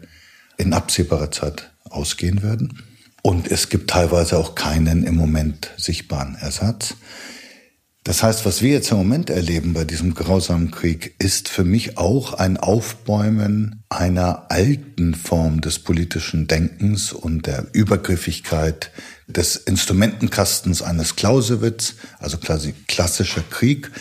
in 0.57 0.73
absehbarer 0.73 1.31
Zeit 1.31 1.71
ausgehen 1.85 2.43
werden. 2.43 2.83
Und 3.23 3.51
es 3.51 3.69
gibt 3.69 3.91
teilweise 3.91 4.37
auch 4.37 4.57
keinen 4.57 5.05
im 5.05 5.15
Moment 5.15 5.71
sichtbaren 5.77 6.35
Ersatz. 6.35 6.97
Das 8.05 8.25
heißt, 8.25 8.45
was 8.45 8.63
wir 8.63 8.73
jetzt 8.73 8.91
im 8.91 8.97
Moment 8.97 9.31
erleben 9.31 9.75
bei 9.75 9.85
diesem 9.85 10.15
grausamen 10.15 10.73
Krieg, 10.73 11.15
ist 11.21 11.49
für 11.49 11.63
mich 11.63 11.99
auch 11.99 12.35
ein 12.35 12.57
Aufbäumen 12.57 13.85
einer 13.91 14.51
alten 14.51 15.15
Form 15.15 15.61
des 15.61 15.79
politischen 15.79 16.49
Denkens 16.49 17.13
und 17.13 17.47
der 17.47 17.69
Übergriffigkeit 17.73 18.91
des 19.29 19.55
Instrumentenkastens 19.55 20.83
eines 20.83 21.15
Clausewitz, 21.15 21.95
also 22.19 22.39
quasi 22.39 22.75
klassischer 22.89 23.45
Krieg. 23.49 23.93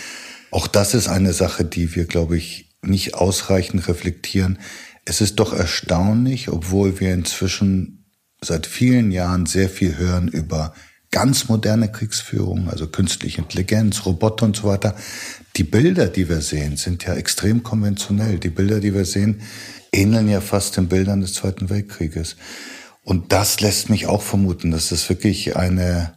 Auch 0.50 0.66
das 0.66 0.96
ist 0.96 1.08
eine 1.08 1.34
Sache, 1.34 1.63
die 1.63 1.96
wir, 1.96 2.06
glaube 2.06 2.38
ich, 2.38 2.72
nicht 2.82 3.13
ausreichend 3.13 3.88
reflektieren. 3.88 4.58
Es 5.06 5.22
ist 5.22 5.36
doch 5.36 5.54
erstaunlich, 5.54 6.50
obwohl 6.50 7.00
wir 7.00 7.13
inzwischen 7.13 8.00
seit 8.43 8.65
vielen 8.65 9.12
Jahren 9.12 9.45
sehr 9.45 9.69
viel 9.69 9.98
hören 9.98 10.27
über 10.27 10.74
ganz 11.12 11.48
moderne 11.48 11.91
Kriegsführung, 11.91 12.69
also 12.69 12.88
künstliche 12.88 13.41
Intelligenz, 13.41 14.05
Roboter 14.05 14.45
und 14.45 14.55
so 14.55 14.63
weiter. 14.63 14.95
Die 15.57 15.63
Bilder, 15.63 16.07
die 16.07 16.27
wir 16.27 16.41
sehen, 16.41 16.77
sind 16.77 17.03
ja 17.03 17.13
extrem 17.13 17.62
konventionell. 17.62 18.39
Die 18.39 18.50
Bilder, 18.50 18.79
die 18.79 18.93
wir 18.93 19.05
sehen, 19.05 19.41
ähneln 19.91 20.27
ja 20.27 20.41
fast 20.41 20.77
den 20.77 20.88
Bildern 20.88 21.21
des 21.21 21.33
Zweiten 21.33 21.69
Weltkrieges. 21.69 22.38
Und 23.03 23.31
das 23.31 23.60
lässt 23.62 23.89
mich 23.89 24.07
auch 24.07 24.21
vermuten, 24.21 24.71
dass 24.71 24.89
das 24.89 25.07
wirklich 25.10 25.55
eine, 25.55 26.13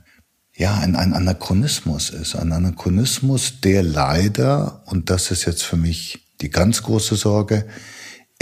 ja, 0.55 0.79
ein, 0.79 0.97
ein 0.97 1.13
Anachronismus 1.13 2.11
ist. 2.11 2.37
Ein 2.37 2.53
Anachronismus, 2.53 3.61
der 3.61 3.83
leider, 3.83 4.83
und 4.87 5.11
das 5.11 5.31
ist 5.31 5.45
jetzt 5.45 5.65
für 5.65 5.77
mich 5.77 6.27
die 6.41 6.51
ganz 6.51 6.83
große 6.83 7.17
Sorge, 7.17 7.67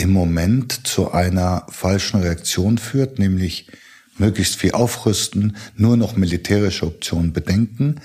im 0.03 0.11
Moment 0.11 0.85
zu 0.85 1.13
einer 1.13 1.65
falschen 1.69 2.21
Reaktion 2.21 2.77
führt, 2.77 3.21
nämlich 3.21 3.69
möglichst 4.19 4.57
viel 4.57 4.73
aufrüsten, 4.73 5.57
nur 5.77 5.97
noch 5.97 6.17
militärische 6.17 6.87
Optionen 6.87 7.33
bedenken, 7.33 8.01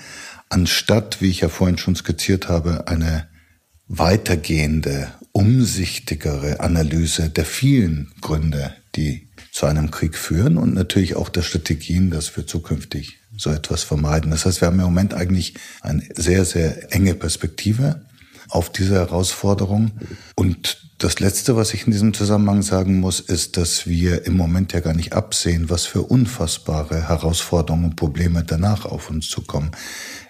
anstatt, 0.48 1.20
wie 1.20 1.28
ich 1.28 1.40
ja 1.40 1.48
vorhin 1.48 1.76
schon 1.76 1.96
skizziert 1.96 2.48
habe, 2.48 2.86
eine 2.86 3.26
weitergehende, 3.88 5.08
umsichtigere 5.32 6.60
Analyse 6.60 7.30
der 7.30 7.44
vielen 7.44 8.12
Gründe, 8.20 8.72
die 8.94 9.28
zu 9.50 9.66
einem 9.66 9.90
Krieg 9.90 10.16
führen 10.16 10.56
und 10.56 10.74
natürlich 10.74 11.16
auch 11.16 11.28
der 11.28 11.42
Strategien, 11.42 12.10
dass 12.10 12.36
wir 12.36 12.46
zukünftig 12.46 13.18
so 13.36 13.50
etwas 13.50 13.82
vermeiden. 13.82 14.30
Das 14.30 14.46
heißt, 14.46 14.60
wir 14.60 14.68
haben 14.68 14.78
im 14.78 14.84
Moment 14.84 15.14
eigentlich 15.14 15.54
eine 15.80 16.04
sehr, 16.14 16.44
sehr 16.44 16.94
enge 16.94 17.14
Perspektive 17.14 18.06
auf 18.50 18.70
diese 18.70 18.94
Herausforderung 18.94 19.90
und 20.36 20.87
das 20.98 21.20
Letzte, 21.20 21.54
was 21.54 21.74
ich 21.74 21.86
in 21.86 21.92
diesem 21.92 22.12
Zusammenhang 22.12 22.62
sagen 22.62 22.98
muss, 22.98 23.20
ist, 23.20 23.56
dass 23.56 23.86
wir 23.86 24.26
im 24.26 24.36
Moment 24.36 24.72
ja 24.72 24.80
gar 24.80 24.94
nicht 24.94 25.12
absehen, 25.12 25.70
was 25.70 25.86
für 25.86 26.02
unfassbare 26.02 27.08
Herausforderungen 27.08 27.84
und 27.84 27.96
Probleme 27.96 28.42
danach 28.44 28.84
auf 28.84 29.08
uns 29.08 29.28
zukommen. 29.28 29.70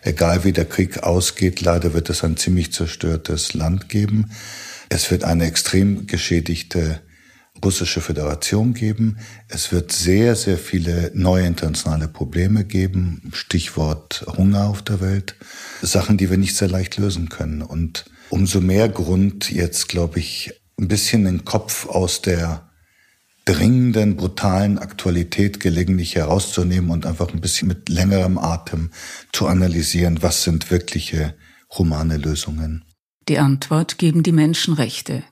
Egal 0.02 0.44
wie 0.44 0.52
der 0.52 0.66
Krieg 0.66 1.02
ausgeht, 1.02 1.62
leider 1.62 1.94
wird 1.94 2.10
es 2.10 2.22
ein 2.22 2.36
ziemlich 2.36 2.72
zerstörtes 2.72 3.54
Land 3.54 3.88
geben. 3.88 4.30
Es 4.90 5.10
wird 5.10 5.24
eine 5.24 5.46
extrem 5.46 6.06
geschädigte 6.06 7.00
russische 7.64 8.02
Föderation 8.02 8.74
geben. 8.74 9.16
Es 9.48 9.72
wird 9.72 9.90
sehr, 9.90 10.36
sehr 10.36 10.58
viele 10.58 11.10
neue 11.14 11.46
internationale 11.46 12.08
Probleme 12.08 12.64
geben. 12.64 13.30
Stichwort 13.32 14.24
Hunger 14.36 14.68
auf 14.68 14.82
der 14.82 15.00
Welt. 15.00 15.34
Sachen, 15.80 16.18
die 16.18 16.30
wir 16.30 16.36
nicht 16.36 16.56
sehr 16.56 16.68
leicht 16.68 16.98
lösen 16.98 17.30
können. 17.30 17.62
Und 17.62 18.04
umso 18.30 18.60
mehr 18.60 18.88
Grund 18.88 19.50
jetzt, 19.50 19.88
glaube 19.88 20.18
ich, 20.18 20.52
ein 20.78 20.88
bisschen 20.88 21.24
den 21.24 21.44
Kopf 21.44 21.86
aus 21.86 22.22
der 22.22 22.68
dringenden, 23.44 24.16
brutalen 24.16 24.78
Aktualität 24.78 25.58
gelegentlich 25.58 26.14
herauszunehmen 26.14 26.90
und 26.90 27.06
einfach 27.06 27.32
ein 27.32 27.40
bisschen 27.40 27.68
mit 27.68 27.88
längerem 27.88 28.38
Atem 28.38 28.90
zu 29.32 29.46
analysieren, 29.46 30.22
was 30.22 30.44
sind 30.44 30.70
wirkliche 30.70 31.34
humane 31.76 32.18
Lösungen. 32.18 32.84
Die 33.28 33.38
Antwort 33.38 33.98
geben 33.98 34.22
die 34.22 34.32
Menschenrechte 34.32 35.22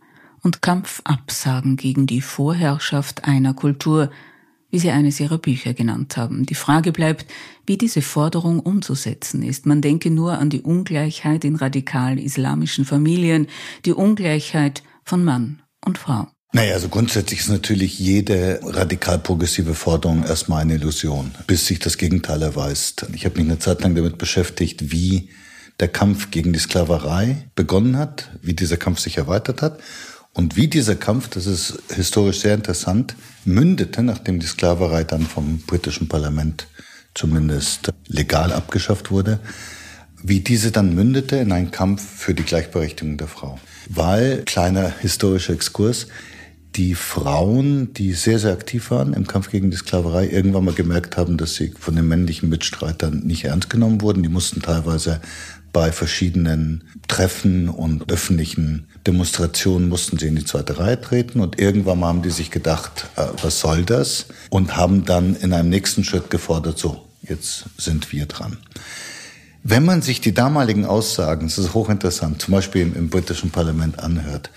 und 0.43 0.63
Kampfabsagen 0.63 1.77
gegen 1.77 2.07
die 2.07 2.21
Vorherrschaft 2.21 3.25
einer 3.25 3.55
Kultur, 3.55 4.11
wie 4.71 4.79
sie 4.79 4.91
eines 4.91 5.21
ihrer 5.21 5.39
Bücher 5.39 5.75
genannt 5.75 6.17
haben. 6.17 6.47
Die 6.47 6.55
Frage 6.55 6.93
bleibt, 6.93 7.27
wie 7.67 7.77
diese 7.77 8.03
Forderung 8.03 8.61
umzusetzen 8.61 9.43
ist. 9.43 9.67
Man 9.67 9.81
denke 9.81 10.11
nur 10.11 10.39
an 10.39 10.51
die 10.51 10.63
Ungleichheit 10.63 11.45
in 11.45 11.57
radikal 11.57 12.19
islamischen 12.19 12.85
Familien, 12.85 13.47
die 13.85 13.93
Ungleichheit 13.93 14.83
von 15.07 15.25
Mann 15.25 15.63
und 15.85 15.97
Frau. 15.97 16.27
Naja, 16.53 16.75
also 16.75 16.89
grundsätzlich 16.89 17.41
ist 17.41 17.49
natürlich 17.49 17.99
jede 17.99 18.61
radikal 18.63 19.19
progressive 19.19 19.75
Forderung 19.75 20.25
erstmal 20.25 20.63
eine 20.63 20.75
Illusion, 20.75 21.35
bis 21.47 21.67
sich 21.67 21.79
das 21.79 21.99
Gegenteil 21.99 22.43
erweist. 22.43 23.07
Ich 23.15 23.25
habe 23.25 23.39
mich 23.39 23.49
eine 23.49 23.59
Zeit 23.59 23.83
lang 23.83 23.95
damit 23.95 24.19
beschäftigt, 24.19 24.91
wie 24.91 25.31
der 25.81 25.89
Kampf 25.89 26.31
gegen 26.31 26.53
die 26.53 26.59
Sklaverei 26.59 27.49
begonnen 27.55 27.99
hat, 27.99 28.31
wie 28.43 28.55
dieser 28.55 28.79
Kampf 28.79 29.01
sich 29.01 29.19
erweitert 29.19 29.61
hat 29.61 29.81
und 30.33 30.57
wie 30.57 30.69
dieser 30.69 30.97
Kampf, 30.97 31.29
das 31.29 31.47
ist 31.47 31.79
historisch 31.95 32.41
sehr 32.41 32.55
interessant, 32.55 33.15
mündete, 33.45 34.03
nachdem 34.03 34.41
die 34.41 34.47
Sklaverei 34.47 35.05
dann 35.05 35.23
vom 35.23 35.59
britischen 35.59 36.09
Parlament 36.09 36.69
zumindest 37.15 37.93
legal 38.07 38.53
abgeschafft 38.53 39.11
wurde, 39.11 39.41
wie 40.23 40.41
diese 40.41 40.71
dann 40.71 40.95
mündete 40.95 41.37
in 41.37 41.53
einen 41.53 41.71
Kampf 41.71 42.03
für 42.03 42.35
die 42.35 42.43
Gleichberechtigung 42.43 43.19
der 43.19 43.29
Frau. 43.29 43.59
Weil, 43.89 44.43
kleiner 44.45 44.93
historischer 45.01 45.53
Exkurs, 45.53 46.09
die 46.77 46.95
Frauen, 46.95 47.95
die 47.95 48.13
sehr, 48.13 48.39
sehr 48.39 48.53
aktiv 48.53 48.91
waren 48.91 49.15
im 49.15 49.27
Kampf 49.27 49.51
gegen 49.51 49.71
die 49.71 49.77
Sklaverei, 49.77 50.29
irgendwann 50.29 50.65
mal 50.65 50.75
gemerkt 50.75 51.17
haben, 51.17 51.39
dass 51.39 51.55
sie 51.55 51.73
von 51.79 51.97
den 51.97 52.07
männlichen 52.07 52.49
Mitstreitern 52.49 53.21
nicht 53.21 53.45
ernst 53.45 53.71
genommen 53.71 54.03
wurden. 54.03 54.23
Die 54.23 54.29
mussten 54.29 54.61
teilweise 54.61 55.21
bei 55.73 55.93
verschiedenen 55.93 56.85
Treffen 57.09 57.69
und 57.69 58.11
öffentlichen 58.11 58.89
Demonstrationen 59.07 59.89
mussten 59.89 60.19
sie 60.19 60.27
in 60.27 60.37
die 60.37 60.45
zweite 60.45 60.79
Reihe 60.79 61.01
treten 61.01 61.41
und 61.41 61.59
irgendwann 61.59 62.01
mal 62.01 62.09
haben 62.09 62.23
die 62.23 62.31
sich 62.31 62.51
gedacht, 62.51 63.07
äh, 63.17 63.27
was 63.43 63.61
soll 63.61 63.85
das? 63.85 64.27
Und 64.51 64.77
haben 64.77 65.05
dann 65.05 65.37
in 65.37 65.53
einem 65.53 65.69
nächsten 65.69 66.03
Schritt 66.03 66.31
gefordert, 66.31 66.79
so, 66.79 67.07
jetzt 67.23 67.67
sind 67.77 68.13
wir 68.13 68.27
dran. 68.27 68.59
Wenn 69.69 69.85
man 69.85 70.01
sich 70.01 70.21
die 70.21 70.33
damaligen 70.33 70.85
Aussagen, 70.85 71.49
das 71.49 71.59
ist 71.59 71.75
hochinteressant, 71.75 72.41
zum 72.41 72.55
Beispiel 72.55 72.83
im, 72.83 72.95
im 72.95 73.11
britischen 73.11 73.51
Parlament 73.51 73.99
anhört, 73.99 74.51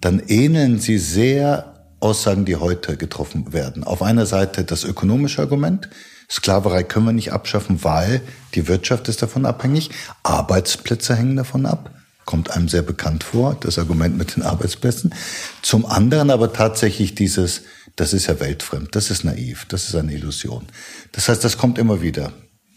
dann 0.00 0.18
ähneln 0.18 0.80
sie 0.80 0.98
sehr 0.98 1.86
Aussagen, 2.00 2.44
die 2.44 2.56
heute 2.56 2.96
getroffen 2.96 3.52
werden. 3.52 3.84
Auf 3.84 4.02
einer 4.02 4.26
Seite 4.26 4.64
das 4.64 4.82
ökonomische 4.82 5.40
Argument. 5.40 5.88
Sklaverei 6.28 6.82
können 6.82 7.06
wir 7.06 7.12
nicht 7.12 7.32
abschaffen, 7.32 7.84
weil 7.84 8.22
die 8.56 8.66
Wirtschaft 8.66 9.06
ist 9.06 9.22
davon 9.22 9.46
abhängig. 9.46 9.90
Arbeitsplätze 10.24 11.14
hängen 11.14 11.36
davon 11.36 11.64
ab. 11.64 11.92
Kommt 12.24 12.50
einem 12.50 12.68
sehr 12.68 12.82
bekannt 12.82 13.22
vor, 13.22 13.56
das 13.60 13.78
Argument 13.78 14.18
mit 14.18 14.34
den 14.34 14.42
Arbeitsplätzen. 14.42 15.14
Zum 15.62 15.86
anderen 15.86 16.28
aber 16.28 16.52
tatsächlich 16.52 17.14
dieses, 17.14 17.62
das 17.94 18.12
ist 18.12 18.26
ja 18.26 18.40
weltfremd, 18.40 18.96
das 18.96 19.12
ist 19.12 19.22
naiv, 19.22 19.64
das 19.68 19.88
ist 19.88 19.94
eine 19.94 20.12
Illusion. 20.12 20.66
Das 21.12 21.28
heißt, 21.28 21.44
das 21.44 21.56
kommt 21.56 21.78
immer 21.78 22.02
wieder. 22.02 22.32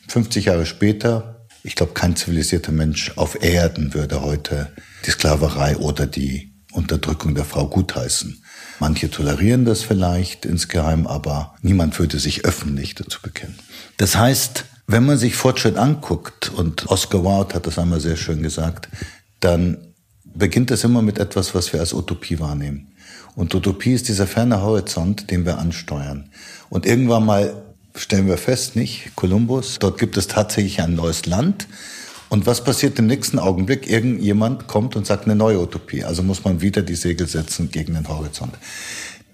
50 0.07 0.45
Jahre 0.45 0.67
später, 0.67 1.38
ich 1.63 1.75
glaube, 1.75 1.93
kein 1.93 2.15
zivilisierter 2.15 2.71
Mensch 2.71 3.13
auf 3.17 3.41
Erden 3.41 3.93
würde 3.93 4.21
heute 4.21 4.71
die 5.05 5.11
Sklaverei 5.11 5.77
oder 5.77 6.05
die 6.05 6.53
Unterdrückung 6.71 7.35
der 7.35 7.45
Frau 7.45 7.67
gutheißen. 7.67 8.43
Manche 8.79 9.09
tolerieren 9.09 9.65
das 9.65 9.83
vielleicht 9.83 10.45
insgeheim, 10.45 11.05
aber 11.05 11.55
niemand 11.61 11.99
würde 11.99 12.19
sich 12.19 12.45
öffentlich 12.45 12.95
dazu 12.95 13.21
bekennen. 13.21 13.57
Das 13.97 14.15
heißt, 14.15 14.65
wenn 14.87 15.05
man 15.05 15.17
sich 15.17 15.35
Fortschritt 15.35 15.77
anguckt, 15.77 16.49
und 16.49 16.87
Oscar 16.87 17.23
Wilde 17.23 17.55
hat 17.55 17.67
das 17.67 17.77
einmal 17.77 17.99
sehr 17.99 18.15
schön 18.15 18.41
gesagt, 18.41 18.89
dann 19.39 19.93
beginnt 20.23 20.71
es 20.71 20.83
immer 20.83 21.01
mit 21.01 21.19
etwas, 21.19 21.53
was 21.53 21.73
wir 21.73 21.79
als 21.79 21.93
Utopie 21.93 22.39
wahrnehmen. 22.39 22.93
Und 23.35 23.53
Utopie 23.53 23.93
ist 23.93 24.07
dieser 24.07 24.27
ferne 24.27 24.61
Horizont, 24.61 25.29
den 25.29 25.45
wir 25.45 25.57
ansteuern. 25.57 26.31
Und 26.69 26.85
irgendwann 26.85 27.25
mal 27.25 27.68
stellen 27.99 28.27
wir 28.27 28.37
fest, 28.37 28.75
nicht, 28.75 29.11
Kolumbus, 29.15 29.79
dort 29.79 29.99
gibt 29.99 30.17
es 30.17 30.27
tatsächlich 30.27 30.81
ein 30.81 30.95
neues 30.95 31.25
Land, 31.25 31.67
und 32.29 32.45
was 32.45 32.63
passiert 32.63 32.99
im 32.99 33.07
nächsten 33.07 33.39
Augenblick? 33.39 33.89
Irgendjemand 33.89 34.67
kommt 34.67 34.95
und 34.95 35.05
sagt 35.05 35.25
eine 35.25 35.35
neue 35.35 35.59
Utopie. 35.59 36.03
Also 36.03 36.21
muss 36.21 36.43
man 36.43 36.61
wieder 36.61 36.83
die 36.83 36.95
Segel 36.95 37.27
setzen 37.27 37.71
gegen 37.71 37.95
den 37.95 38.07
Horizont. 38.07 38.53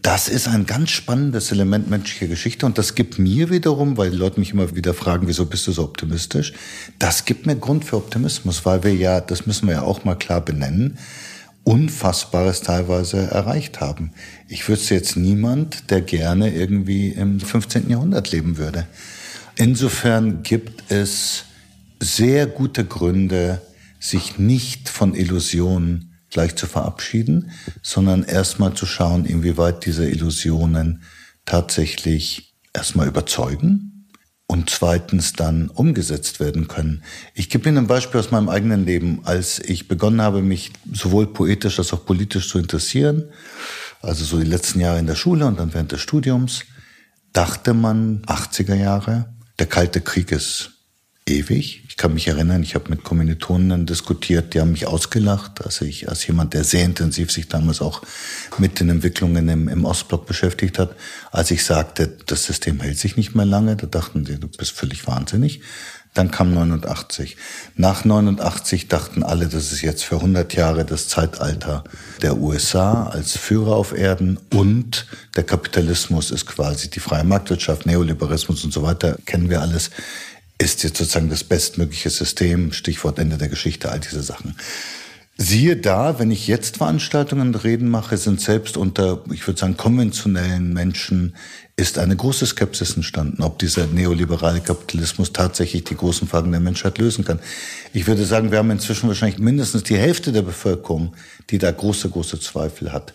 Das 0.02 0.30
ist 0.30 0.48
ein 0.48 0.66
ganz 0.66 0.92
spannendes 0.92 1.52
Element 1.52 1.90
menschlicher 1.90 2.28
Geschichte 2.28 2.66
und 2.66 2.78
das 2.78 2.94
gibt 2.94 3.18
mir 3.18 3.50
wiederum, 3.50 3.98
weil 3.98 4.12
die 4.12 4.18
Leute 4.18 4.40
mich 4.40 4.52
immer 4.52 4.76
wieder 4.76 4.94
fragen, 4.94 5.28
wieso 5.28 5.48
bist 5.48 5.66
du 5.66 5.72
so 5.72 5.84
optimistisch? 5.84 6.54
Das 7.00 7.26
gibt 7.26 7.48
mir 7.48 7.56
Grund 7.56 7.86
für 7.86 7.98
Optimismus, 7.98 8.66
weil 8.66 8.84
wir 8.84 8.94
ja, 8.94 9.20
das 9.20 9.48
müssen 9.48 9.68
wir 9.68 9.74
ja 9.74 9.82
auch 9.82 10.04
mal 10.04 10.14
klar 10.14 10.42
benennen, 10.42 11.00
Unfassbares 11.66 12.62
teilweise 12.62 13.18
erreicht 13.18 13.82
haben. 13.82 14.12
Ich 14.48 14.70
wüsste 14.70 14.94
jetzt 14.94 15.18
niemand, 15.18 15.90
der 15.90 16.02
gerne 16.02 16.54
irgendwie 16.54 17.10
im 17.10 17.40
15. 17.40 17.90
Jahrhundert 17.90 18.32
leben 18.32 18.58
würde. 18.58 18.88
Insofern 19.58 20.44
gibt 20.44 20.92
es 20.92 21.46
sehr 22.00 22.46
gute 22.46 22.86
Gründe, 22.86 23.62
sich 24.00 24.38
nicht 24.38 24.90
von 24.90 25.16
Illusionen 25.16 26.14
gleich 26.30 26.56
zu 26.56 26.68
verabschieden, 26.68 27.50
sondern 27.82 28.24
erstmal 28.24 28.76
zu 28.76 28.86
schauen, 28.86 29.26
inwieweit 29.26 29.88
diese 29.88 30.08
Illusionen 30.08 31.02
tatsächlich 31.46 32.54
erstmal 32.74 33.08
überzeugen 33.08 33.95
und 34.56 34.70
zweitens 34.70 35.34
dann 35.34 35.68
umgesetzt 35.68 36.40
werden 36.40 36.70
können. 36.70 37.04
Ich 37.34 37.50
gebe 37.50 37.68
Ihnen 37.68 37.80
ein 37.80 37.88
Beispiel 37.88 38.22
aus 38.22 38.32
meinem 38.32 38.48
eigenen 38.48 38.86
Leben. 38.86 39.20
Als 39.26 39.60
ich 39.60 39.90
begonnen 39.90 40.22
habe, 40.22 40.42
mich 40.42 40.72
sowohl 40.94 41.28
poetisch 41.28 41.78
als 41.78 41.92
auch 41.92 42.06
politisch 42.06 42.48
zu 42.48 42.58
interessieren, 42.58 43.26
also 44.02 44.24
so 44.24 44.40
die 44.40 44.50
letzten 44.50 44.80
Jahre 44.80 45.00
in 45.00 45.08
der 45.08 45.16
Schule 45.16 45.46
und 45.46 45.60
dann 45.60 45.74
während 45.74 45.92
des 45.92 46.00
Studiums, 46.00 46.64
dachte 47.34 47.74
man 47.74 48.22
80er 48.28 48.76
Jahre, 48.76 49.26
der 49.60 49.68
Kalte 49.68 50.00
Krieg 50.00 50.32
ist 50.32 50.72
ewig. 51.28 51.85
Ich 51.96 51.98
kann 51.98 52.14
mich 52.14 52.28
erinnern, 52.28 52.62
ich 52.62 52.76
habe 52.76 52.90
mit 52.90 53.06
Kommilitonen 53.06 53.86
diskutiert, 53.86 54.54
die 54.54 54.60
haben 54.60 54.74
mich 54.74 54.86
ausgelacht, 54.86 55.64
als 55.64 55.80
ich 55.80 56.10
als 56.10 56.28
jemand, 56.28 56.54
der 56.54 56.66
sehr 56.66 56.84
intensiv 56.84 57.32
sich 57.32 57.48
damals 57.48 57.80
auch 57.80 58.02
mit 58.58 58.82
den 58.82 58.90
Entwicklungen 58.90 59.48
im, 59.48 59.70
im 59.70 59.86
Ostblock 59.86 60.26
beschäftigt 60.26 60.78
hat, 60.78 60.94
als 61.32 61.52
ich 61.52 61.64
sagte, 61.64 62.12
das 62.26 62.44
System 62.44 62.82
hält 62.82 63.00
sich 63.00 63.16
nicht 63.16 63.34
mehr 63.34 63.46
lange, 63.46 63.78
da 63.78 63.88
dachten 63.88 64.26
sie, 64.26 64.38
du 64.38 64.50
bist 64.50 64.74
völlig 64.74 65.08
wahnsinnig. 65.08 65.62
Dann 66.14 66.32
kam 66.32 66.54
89. 66.54 67.38
Nach 67.76 68.04
89 68.04 68.90
dachten 68.90 69.24
alle, 69.24 69.48
das 69.48 69.72
ist 69.72 69.82
jetzt 69.82 70.04
für 70.04 70.16
100 70.16 70.54
Jahre 70.54 70.84
das 70.84 71.08
Zeitalter 71.08 71.86
der 72.22 72.38
USA 72.38 73.06
als 73.06 73.38
Führer 73.38 73.76
auf 73.76 73.98
Erden 73.98 74.38
und 74.54 75.08
der 75.38 75.44
Kapitalismus 75.44 76.32
ist 76.32 76.46
quasi 76.46 76.90
die 76.90 77.00
freie 77.00 77.24
Marktwirtschaft, 77.24 77.86
Neoliberalismus 77.86 78.66
und 78.66 78.74
so 78.74 78.84
weiter, 78.84 79.18
kennen 79.26 79.50
wir 79.50 79.62
alles 79.62 79.92
ist 80.58 80.84
jetzt 80.84 80.98
sozusagen 80.98 81.30
das 81.30 81.44
bestmögliche 81.44 82.10
System, 82.10 82.72
Stichwort 82.72 83.20
Ende 83.20 83.38
der 83.38 83.50
Geschichte, 83.50 83.92
all 83.92 84.00
diese 84.00 84.24
Sachen. 84.24 84.56
Siehe 85.38 85.76
da, 85.76 86.18
wenn 86.18 86.32
ich 86.32 86.48
jetzt 86.48 86.78
Veranstaltungen 86.78 87.50
und 87.50 87.64
Reden 87.66 87.90
mache, 87.90 88.16
sind 88.16 88.40
selbst 88.40 88.78
unter, 88.78 89.22
ich 89.34 89.46
würde 89.46 89.60
sagen, 89.60 89.76
konventionellen 89.76 90.72
Menschen 90.72 91.36
ist 91.76 92.00
eine 92.00 92.16
große 92.16 92.46
Skepsis 92.46 92.96
entstanden, 92.96 93.44
ob 93.44 93.60
dieser 93.60 93.86
neoliberale 93.88 94.62
Kapitalismus 94.62 95.34
tatsächlich 95.34 95.84
die 95.84 95.98
großen 95.98 96.30
Fragen 96.30 96.52
der 96.52 96.62
Menschheit 96.62 97.00
lösen 97.00 97.26
kann. 97.26 97.40
Ich 97.92 98.08
würde 98.08 98.24
sagen, 98.24 98.52
wir 98.52 98.60
haben 98.60 98.72
inzwischen 98.72 99.10
wahrscheinlich 99.10 99.38
mindestens 99.38 99.84
die 99.84 99.98
Hälfte 99.98 100.32
der 100.32 100.44
Bevölkerung, 100.44 101.14
die 101.50 101.58
da 101.58 101.70
große, 101.70 102.10
große 102.10 102.40
Zweifel 102.40 102.94
hat. 102.94 103.14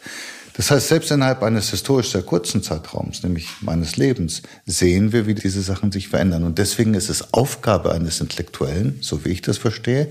Das 0.61 0.71
heißt, 0.71 0.89
selbst 0.89 1.11
innerhalb 1.11 1.43
eines 1.43 1.71
historisch 1.71 2.11
sehr 2.11 2.21
kurzen 2.21 2.63
Zeitraums, 2.63 3.23
nämlich 3.23 3.49
meines 3.63 3.97
Lebens, 3.97 4.43
sehen 4.67 5.11
wir, 5.11 5.27
wie 5.27 5.35
diese 5.35 5.63
Sachen 5.63 5.91
sich 5.91 6.09
verändern. 6.09 6.45
Und 6.45 6.59
deswegen 6.59 6.93
ist 6.93 7.09
es 7.09 7.33
Aufgabe 7.33 7.93
eines 7.93 8.21
Intellektuellen, 8.21 8.99
so 9.01 9.25
wie 9.25 9.31
ich 9.31 9.41
das 9.41 9.57
verstehe, 9.57 10.11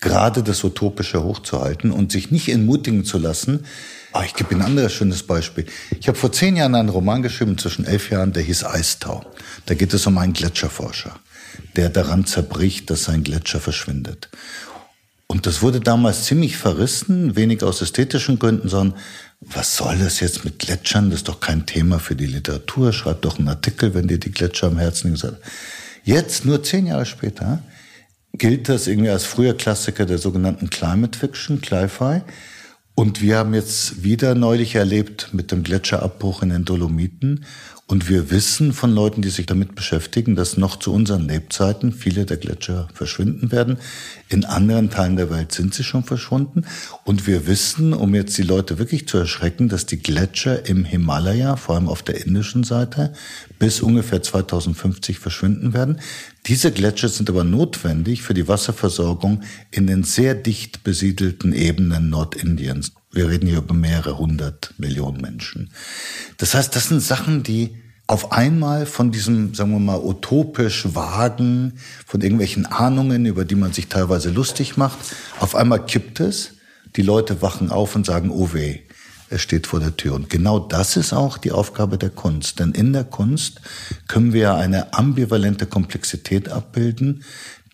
gerade 0.00 0.42
das 0.42 0.64
Utopische 0.64 1.22
hochzuhalten 1.22 1.90
und 1.90 2.10
sich 2.10 2.30
nicht 2.30 2.48
entmutigen 2.48 3.04
zu 3.04 3.18
lassen. 3.18 3.66
Ah, 4.12 4.24
ich 4.24 4.32
gebe 4.32 4.52
Ihnen 4.54 4.62
ein 4.62 4.68
anderes 4.68 4.94
schönes 4.94 5.24
Beispiel. 5.24 5.66
Ich 6.00 6.08
habe 6.08 6.16
vor 6.16 6.32
zehn 6.32 6.56
Jahren 6.56 6.74
einen 6.74 6.88
Roman 6.88 7.20
geschrieben, 7.20 7.58
zwischen 7.58 7.84
elf 7.84 8.10
Jahren, 8.10 8.32
der 8.32 8.44
hieß 8.44 8.64
Eistau. 8.64 9.22
Da 9.66 9.74
geht 9.74 9.92
es 9.92 10.06
um 10.06 10.16
einen 10.16 10.32
Gletscherforscher, 10.32 11.16
der 11.76 11.90
daran 11.90 12.24
zerbricht, 12.24 12.88
dass 12.88 13.04
sein 13.04 13.24
Gletscher 13.24 13.60
verschwindet. 13.60 14.30
Und 15.26 15.46
das 15.46 15.60
wurde 15.60 15.80
damals 15.80 16.24
ziemlich 16.24 16.56
verrissen, 16.56 17.36
wenig 17.36 17.62
aus 17.62 17.82
ästhetischen 17.82 18.38
Gründen, 18.38 18.68
sondern 18.70 18.98
was 19.46 19.76
soll 19.76 19.98
das 19.98 20.20
jetzt 20.20 20.44
mit 20.44 20.58
Gletschern? 20.58 21.10
Das 21.10 21.20
ist 21.20 21.28
doch 21.28 21.40
kein 21.40 21.66
Thema 21.66 21.98
für 21.98 22.14
die 22.14 22.26
Literatur. 22.26 22.92
Schreib 22.92 23.22
doch 23.22 23.38
einen 23.38 23.48
Artikel, 23.48 23.94
wenn 23.94 24.08
dir 24.08 24.18
die 24.18 24.30
Gletscher 24.30 24.68
am 24.68 24.78
Herzen 24.78 25.14
liegen. 25.14 25.36
Jetzt, 26.04 26.44
nur 26.44 26.62
zehn 26.62 26.86
Jahre 26.86 27.06
später, 27.06 27.62
gilt 28.32 28.68
das 28.68 28.86
irgendwie 28.86 29.10
als 29.10 29.24
früher 29.24 29.56
Klassiker 29.56 30.06
der 30.06 30.18
sogenannten 30.18 30.70
Climate 30.70 31.18
Fiction, 31.18 31.60
Cli-Fi. 31.60 32.22
Und 32.94 33.20
wir 33.20 33.38
haben 33.38 33.54
jetzt 33.54 34.04
wieder 34.04 34.34
neulich 34.34 34.74
erlebt 34.74 35.30
mit 35.32 35.50
dem 35.50 35.62
Gletscherabbruch 35.62 36.42
in 36.42 36.50
den 36.50 36.64
Dolomiten 36.64 37.44
und 37.92 38.08
wir 38.08 38.30
wissen 38.30 38.72
von 38.72 38.90
Leuten, 38.90 39.20
die 39.20 39.28
sich 39.28 39.44
damit 39.44 39.74
beschäftigen, 39.74 40.34
dass 40.34 40.56
noch 40.56 40.78
zu 40.78 40.94
unseren 40.94 41.28
Lebzeiten 41.28 41.92
viele 41.92 42.24
der 42.24 42.38
Gletscher 42.38 42.88
verschwinden 42.94 43.52
werden. 43.52 43.76
In 44.30 44.46
anderen 44.46 44.88
Teilen 44.88 45.16
der 45.16 45.28
Welt 45.28 45.52
sind 45.52 45.74
sie 45.74 45.84
schon 45.84 46.02
verschwunden. 46.02 46.64
Und 47.04 47.26
wir 47.26 47.46
wissen, 47.46 47.92
um 47.92 48.14
jetzt 48.14 48.38
die 48.38 48.44
Leute 48.44 48.78
wirklich 48.78 49.08
zu 49.08 49.18
erschrecken, 49.18 49.68
dass 49.68 49.84
die 49.84 49.98
Gletscher 49.98 50.66
im 50.66 50.86
Himalaya, 50.86 51.56
vor 51.56 51.74
allem 51.74 51.86
auf 51.86 52.02
der 52.02 52.24
indischen 52.24 52.64
Seite, 52.64 53.12
bis 53.58 53.82
ungefähr 53.82 54.22
2050 54.22 55.18
verschwinden 55.18 55.74
werden. 55.74 56.00
Diese 56.46 56.72
Gletscher 56.72 57.10
sind 57.10 57.28
aber 57.28 57.44
notwendig 57.44 58.22
für 58.22 58.32
die 58.32 58.48
Wasserversorgung 58.48 59.42
in 59.70 59.86
den 59.86 60.02
sehr 60.02 60.34
dicht 60.34 60.82
besiedelten 60.82 61.52
Ebenen 61.52 62.08
Nordindiens. 62.08 62.92
Wir 63.12 63.28
reden 63.28 63.46
hier 63.46 63.58
über 63.58 63.74
mehrere 63.74 64.16
hundert 64.16 64.72
Millionen 64.78 65.20
Menschen. 65.20 65.68
Das 66.38 66.54
heißt, 66.54 66.74
das 66.74 66.88
sind 66.88 67.02
Sachen, 67.02 67.42
die 67.42 67.81
auf 68.12 68.30
einmal 68.30 68.84
von 68.84 69.10
diesem, 69.10 69.54
sagen 69.54 69.72
wir 69.72 69.78
mal, 69.78 69.98
utopisch 69.98 70.94
vagen, 70.94 71.78
von 72.06 72.20
irgendwelchen 72.20 72.66
Ahnungen, 72.66 73.24
über 73.24 73.46
die 73.46 73.54
man 73.54 73.72
sich 73.72 73.88
teilweise 73.88 74.28
lustig 74.28 74.76
macht, 74.76 74.98
auf 75.40 75.54
einmal 75.54 75.86
kippt 75.86 76.20
es. 76.20 76.56
Die 76.94 77.00
Leute 77.00 77.40
wachen 77.40 77.70
auf 77.70 77.96
und 77.96 78.04
sagen, 78.04 78.30
oh 78.30 78.52
weh, 78.52 78.80
er 79.30 79.38
steht 79.38 79.66
vor 79.66 79.80
der 79.80 79.96
Tür. 79.96 80.12
Und 80.12 80.28
genau 80.28 80.58
das 80.58 80.98
ist 80.98 81.14
auch 81.14 81.38
die 81.38 81.52
Aufgabe 81.52 81.96
der 81.96 82.10
Kunst. 82.10 82.58
Denn 82.58 82.72
in 82.72 82.92
der 82.92 83.04
Kunst 83.04 83.62
können 84.08 84.34
wir 84.34 84.56
eine 84.56 84.92
ambivalente 84.92 85.64
Komplexität 85.64 86.50
abbilden, 86.50 87.24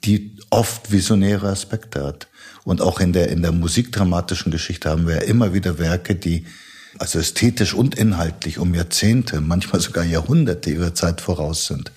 die 0.04 0.36
oft 0.50 0.92
visionäre 0.92 1.48
Aspekte 1.48 2.04
hat. 2.04 2.28
Und 2.62 2.80
auch 2.80 3.00
in 3.00 3.12
der, 3.12 3.30
in 3.30 3.42
der 3.42 3.50
musikdramatischen 3.50 4.52
Geschichte 4.52 4.88
haben 4.88 5.08
wir 5.08 5.16
ja 5.16 5.22
immer 5.22 5.52
wieder 5.52 5.80
Werke, 5.80 6.14
die 6.14 6.46
also 6.98 7.18
ästhetisch 7.18 7.74
und 7.74 7.94
inhaltlich 7.94 8.58
um 8.58 8.74
Jahrzehnte, 8.74 9.40
manchmal 9.40 9.80
sogar 9.80 10.04
Jahrhunderte 10.04 10.70
ihrer 10.70 10.94
Zeit 10.94 11.20
voraus 11.20 11.66
sind. 11.66 11.92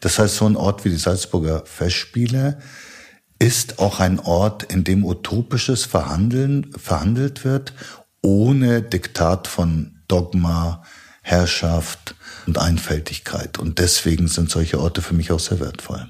Das 0.00 0.18
heißt, 0.18 0.36
so 0.36 0.46
ein 0.46 0.56
Ort 0.56 0.84
wie 0.84 0.90
die 0.90 0.96
Salzburger 0.96 1.62
Festspiele 1.66 2.58
ist 3.38 3.78
auch 3.78 4.00
ein 4.00 4.20
Ort, 4.20 4.64
in 4.64 4.84
dem 4.84 5.04
utopisches 5.04 5.84
Verhandeln 5.86 6.70
verhandelt 6.76 7.44
wird, 7.44 7.72
ohne 8.22 8.82
Diktat 8.82 9.48
von 9.48 9.96
Dogma, 10.08 10.82
Herrschaft 11.22 12.14
und 12.46 12.58
Einfältigkeit. 12.58 13.58
Und 13.58 13.78
deswegen 13.78 14.28
sind 14.28 14.50
solche 14.50 14.78
Orte 14.78 15.00
für 15.00 15.14
mich 15.14 15.32
auch 15.32 15.40
sehr 15.40 15.60
wertvoll. 15.60 16.06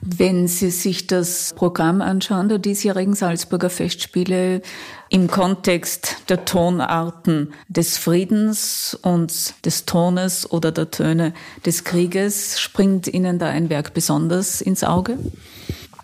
Wenn 0.00 0.48
Sie 0.48 0.70
sich 0.70 1.06
das 1.06 1.52
Programm 1.54 2.00
anschauen, 2.00 2.48
der 2.48 2.58
diesjährigen 2.58 3.14
Salzburger 3.14 3.70
Festspiele 3.70 4.62
im 5.10 5.28
Kontext 5.28 6.16
der 6.28 6.44
Tonarten 6.44 7.52
des 7.68 7.98
Friedens 7.98 8.98
und 9.02 9.54
des 9.64 9.84
Tones 9.84 10.50
oder 10.50 10.72
der 10.72 10.90
Töne 10.90 11.34
des 11.66 11.84
Krieges, 11.84 12.58
springt 12.60 13.06
Ihnen 13.06 13.38
da 13.38 13.48
ein 13.48 13.70
Werk 13.70 13.94
besonders 13.94 14.60
ins 14.60 14.84
Auge? 14.84 15.18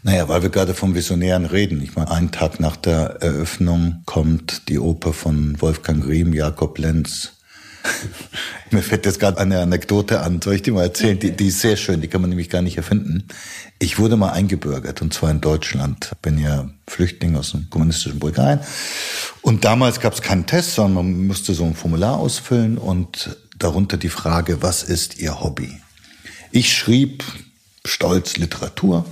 Naja, 0.03 0.29
weil 0.29 0.43
wir 0.43 0.51
gerade 0.51 0.75
vom 0.75 0.95
Visionären 0.95 1.47
reden. 1.47 1.83
Ich 1.83 1.97
meine, 1.97 2.11
einen 2.11 2.31
Tag 2.31 2.61
nach 2.61 2.77
der 2.77 3.23
Eröffnung 3.23 4.03
kommt 4.05 4.69
die 4.69 4.79
Oper 4.79 5.15
von 5.15 5.61
Wolfgang 5.63 6.07
Riem, 6.07 6.35
Jakob 6.35 6.77
Lenz, 6.79 7.34
Mir 8.71 8.83
fällt 8.83 9.07
jetzt 9.07 9.21
gerade 9.21 9.39
eine 9.39 9.61
Anekdote 9.61 10.21
an, 10.21 10.41
soll 10.43 10.55
ich 10.55 10.63
die 10.63 10.71
mal 10.71 10.85
erzählen? 10.85 11.19
Die, 11.19 11.33
die 11.33 11.49
ist 11.49 11.61
sehr 11.61 11.77
schön, 11.77 12.01
die 12.01 12.09
kann 12.09 12.21
man 12.21 12.31
nämlich 12.31 12.51
gar 12.51 12.63
nicht 12.63 12.77
erfinden. 12.77 13.29
Ich 13.79 13.99
wurde 13.99 14.17
mal 14.17 14.33
eingebürgert, 14.33 15.03
und 15.03 15.13
zwar 15.13 15.31
in 15.31 15.41
Deutschland. 15.41 16.13
Bin 16.23 16.39
ja 16.39 16.71
Flüchtling 16.87 17.37
aus 17.37 17.53
dem 17.53 17.69
kommunistischen 17.71 18.19
Bulgarien. 18.19 18.61
Und 19.43 19.65
damals 19.65 20.01
gab 20.01 20.15
es 20.15 20.23
keinen 20.23 20.47
Test, 20.47 20.75
sondern 20.75 20.95
man 20.95 21.27
musste 21.27 21.55
so 21.55 21.65
ein 21.65 21.75
Formular 21.75 22.19
ausfüllen 22.19 22.79
und 22.79 23.37
darunter 23.59 23.97
die 23.97 24.09
Frage, 24.09 24.63
was 24.63 24.83
ist 24.83 25.19
Ihr 25.19 25.41
Hobby? 25.41 25.81
Ich 26.51 26.73
schrieb 26.73 27.25
stolz 27.85 28.37
Literatur 28.37 29.05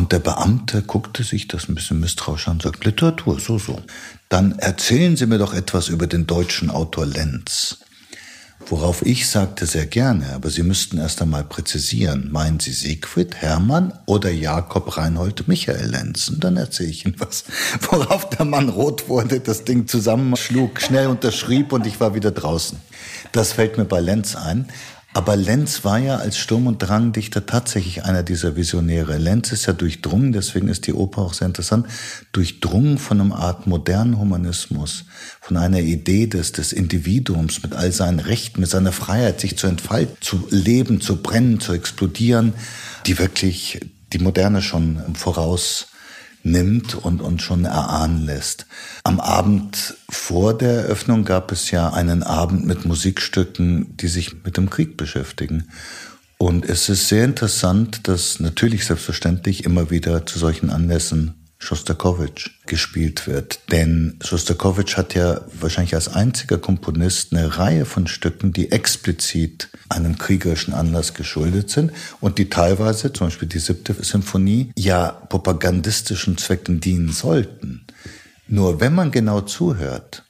und 0.00 0.12
der 0.12 0.18
Beamte 0.18 0.80
guckte 0.80 1.24
sich 1.24 1.46
das 1.46 1.68
ein 1.68 1.74
bisschen 1.74 2.00
misstrauisch 2.00 2.48
an 2.48 2.54
und 2.54 2.62
sagt, 2.62 2.86
Literatur, 2.86 3.38
so, 3.38 3.58
so. 3.58 3.82
Dann 4.30 4.58
erzählen 4.58 5.14
Sie 5.14 5.26
mir 5.26 5.36
doch 5.36 5.52
etwas 5.52 5.88
über 5.88 6.06
den 6.06 6.26
deutschen 6.26 6.70
Autor 6.70 7.04
Lenz. 7.04 7.80
Worauf 8.66 9.04
ich 9.04 9.28
sagte 9.28 9.66
sehr 9.66 9.84
gerne, 9.84 10.32
aber 10.32 10.48
Sie 10.48 10.62
müssten 10.62 10.96
erst 10.96 11.20
einmal 11.20 11.44
präzisieren. 11.44 12.32
Meinen 12.32 12.60
Sie 12.60 12.72
Siegfried, 12.72 13.36
Hermann 13.36 13.92
oder 14.06 14.30
Jakob 14.30 14.96
Reinhold 14.96 15.48
Michael 15.48 15.90
Lenz? 15.90 16.30
Und 16.30 16.44
dann 16.44 16.56
erzähle 16.56 16.88
ich 16.88 17.04
Ihnen 17.04 17.16
was. 17.18 17.44
Worauf 17.90 18.30
der 18.30 18.46
Mann 18.46 18.70
rot 18.70 19.06
wurde, 19.10 19.40
das 19.40 19.64
Ding 19.64 19.86
zusammenschlug, 19.86 20.80
schnell 20.80 21.08
unterschrieb 21.08 21.74
und 21.74 21.86
ich 21.86 22.00
war 22.00 22.14
wieder 22.14 22.30
draußen. 22.30 22.78
Das 23.32 23.52
fällt 23.52 23.76
mir 23.76 23.84
bei 23.84 24.00
Lenz 24.00 24.34
ein. 24.34 24.66
Aber 25.12 25.34
Lenz 25.34 25.84
war 25.84 25.98
ja 25.98 26.16
als 26.18 26.38
Sturm- 26.38 26.68
und 26.68 26.78
Drangdichter 26.78 27.44
tatsächlich 27.44 28.04
einer 28.04 28.22
dieser 28.22 28.54
Visionäre. 28.54 29.18
Lenz 29.18 29.50
ist 29.50 29.66
ja 29.66 29.72
durchdrungen, 29.72 30.32
deswegen 30.32 30.68
ist 30.68 30.86
die 30.86 30.94
Oper 30.94 31.22
auch 31.22 31.34
sehr 31.34 31.48
interessant, 31.48 31.86
durchdrungen 32.30 32.96
von 32.96 33.20
einer 33.20 33.34
Art 33.34 33.66
modernen 33.66 34.18
Humanismus, 34.18 35.06
von 35.40 35.56
einer 35.56 35.80
Idee 35.80 36.28
des, 36.28 36.52
des 36.52 36.72
Individuums 36.72 37.64
mit 37.64 37.74
all 37.74 37.90
seinen 37.90 38.20
Rechten, 38.20 38.60
mit 38.60 38.70
seiner 38.70 38.92
Freiheit, 38.92 39.40
sich 39.40 39.58
zu 39.58 39.66
entfalten, 39.66 40.16
zu 40.20 40.46
leben, 40.50 41.00
zu 41.00 41.20
brennen, 41.20 41.58
zu 41.58 41.72
explodieren, 41.72 42.52
die 43.06 43.18
wirklich 43.18 43.80
die 44.12 44.18
Moderne 44.18 44.62
schon 44.62 45.14
voraus 45.14 45.88
nimmt 46.42 46.94
und 46.94 47.20
uns 47.20 47.42
schon 47.42 47.64
erahnen 47.64 48.24
lässt. 48.24 48.66
Am 49.04 49.20
Abend 49.20 49.96
vor 50.08 50.56
der 50.56 50.82
Eröffnung 50.82 51.24
gab 51.24 51.52
es 51.52 51.70
ja 51.70 51.92
einen 51.92 52.22
Abend 52.22 52.66
mit 52.66 52.84
Musikstücken, 52.84 53.96
die 53.96 54.08
sich 54.08 54.44
mit 54.44 54.56
dem 54.56 54.70
Krieg 54.70 54.96
beschäftigen. 54.96 55.68
Und 56.38 56.64
es 56.64 56.88
ist 56.88 57.08
sehr 57.08 57.24
interessant, 57.24 58.08
dass 58.08 58.40
natürlich 58.40 58.86
selbstverständlich 58.86 59.64
immer 59.64 59.90
wieder 59.90 60.24
zu 60.24 60.38
solchen 60.38 60.70
Anlässen 60.70 61.39
Schostakowitsch 61.60 62.50
gespielt 62.66 63.26
wird. 63.26 63.60
Denn 63.70 64.16
Schostakowitsch 64.24 64.96
hat 64.96 65.14
ja 65.14 65.42
wahrscheinlich 65.60 65.94
als 65.94 66.08
einziger 66.08 66.58
Komponist 66.58 67.32
eine 67.32 67.58
Reihe 67.58 67.84
von 67.84 68.06
Stücken, 68.06 68.52
die 68.52 68.72
explizit 68.72 69.68
einem 69.88 70.18
kriegerischen 70.18 70.74
Anlass 70.74 71.14
geschuldet 71.14 71.70
sind 71.70 71.92
und 72.20 72.38
die 72.38 72.48
teilweise, 72.48 73.12
zum 73.12 73.28
Beispiel 73.28 73.48
die 73.48 73.58
siebte 73.58 73.94
Symphonie, 74.02 74.72
ja 74.76 75.10
propagandistischen 75.10 76.38
Zwecken 76.38 76.80
dienen 76.80 77.12
sollten. 77.12 77.86
Nur 78.48 78.80
wenn 78.80 78.94
man 78.94 79.10
genau 79.10 79.42
zuhört, 79.42 80.24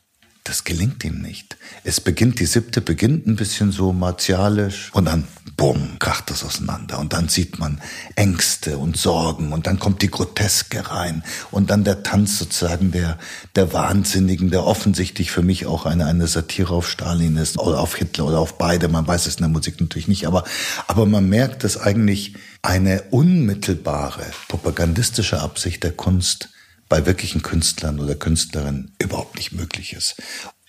das 0.50 0.64
gelingt 0.64 1.04
ihm 1.04 1.22
nicht. 1.22 1.56
Es 1.84 2.00
beginnt, 2.00 2.40
die 2.40 2.44
siebte 2.44 2.80
beginnt 2.80 3.24
ein 3.28 3.36
bisschen 3.36 3.70
so 3.70 3.92
martialisch 3.92 4.90
und 4.92 5.04
dann 5.04 5.28
bumm, 5.56 6.00
kracht 6.00 6.28
das 6.28 6.42
auseinander 6.42 6.98
und 6.98 7.12
dann 7.12 7.28
sieht 7.28 7.60
man 7.60 7.80
Ängste 8.16 8.76
und 8.76 8.96
Sorgen 8.96 9.52
und 9.52 9.68
dann 9.68 9.78
kommt 9.78 10.02
die 10.02 10.10
Groteske 10.10 10.90
rein 10.90 11.22
und 11.52 11.70
dann 11.70 11.84
der 11.84 12.02
Tanz 12.02 12.40
sozusagen 12.40 12.90
der, 12.90 13.16
der 13.54 13.72
Wahnsinnigen, 13.72 14.50
der 14.50 14.66
offensichtlich 14.66 15.30
für 15.30 15.42
mich 15.42 15.66
auch 15.66 15.86
eine, 15.86 16.06
eine 16.06 16.26
Satire 16.26 16.74
auf 16.74 16.90
Stalin 16.90 17.36
ist 17.36 17.56
oder 17.56 17.78
auf 17.78 17.94
Hitler 17.94 18.26
oder 18.26 18.40
auf 18.40 18.58
beide. 18.58 18.88
Man 18.88 19.06
weiß 19.06 19.26
es 19.26 19.36
in 19.36 19.42
der 19.42 19.50
Musik 19.50 19.80
natürlich 19.80 20.08
nicht, 20.08 20.26
aber, 20.26 20.42
aber 20.88 21.06
man 21.06 21.28
merkt, 21.28 21.62
dass 21.62 21.76
eigentlich 21.76 22.34
eine 22.62 23.02
unmittelbare 23.10 24.26
propagandistische 24.48 25.40
Absicht 25.40 25.84
der 25.84 25.92
Kunst 25.92 26.48
bei 26.90 27.06
wirklichen 27.06 27.40
Künstlern 27.40 27.98
oder 28.00 28.14
Künstlerinnen 28.14 28.94
überhaupt 28.98 29.36
nicht 29.36 29.52
möglich 29.52 29.94
ist. 29.94 30.16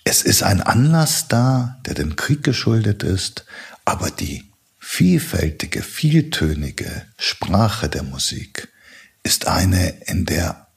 Es 0.04 0.22
ist 0.22 0.42
ein 0.42 0.62
Anlass 0.62 1.28
da, 1.28 1.80
der 1.84 1.94
dem 1.94 2.16
Krieg 2.16 2.42
geschuldet 2.42 3.02
ist, 3.02 3.44
aber 3.84 4.10
die 4.10 4.44
vielfältige, 4.78 5.82
vieltönige 5.82 7.02
Sprache 7.18 7.88
der 7.88 8.04
Musik 8.04 8.68
ist 9.22 9.46
eine, 9.46 9.90
in 10.06 10.24
der 10.24 10.68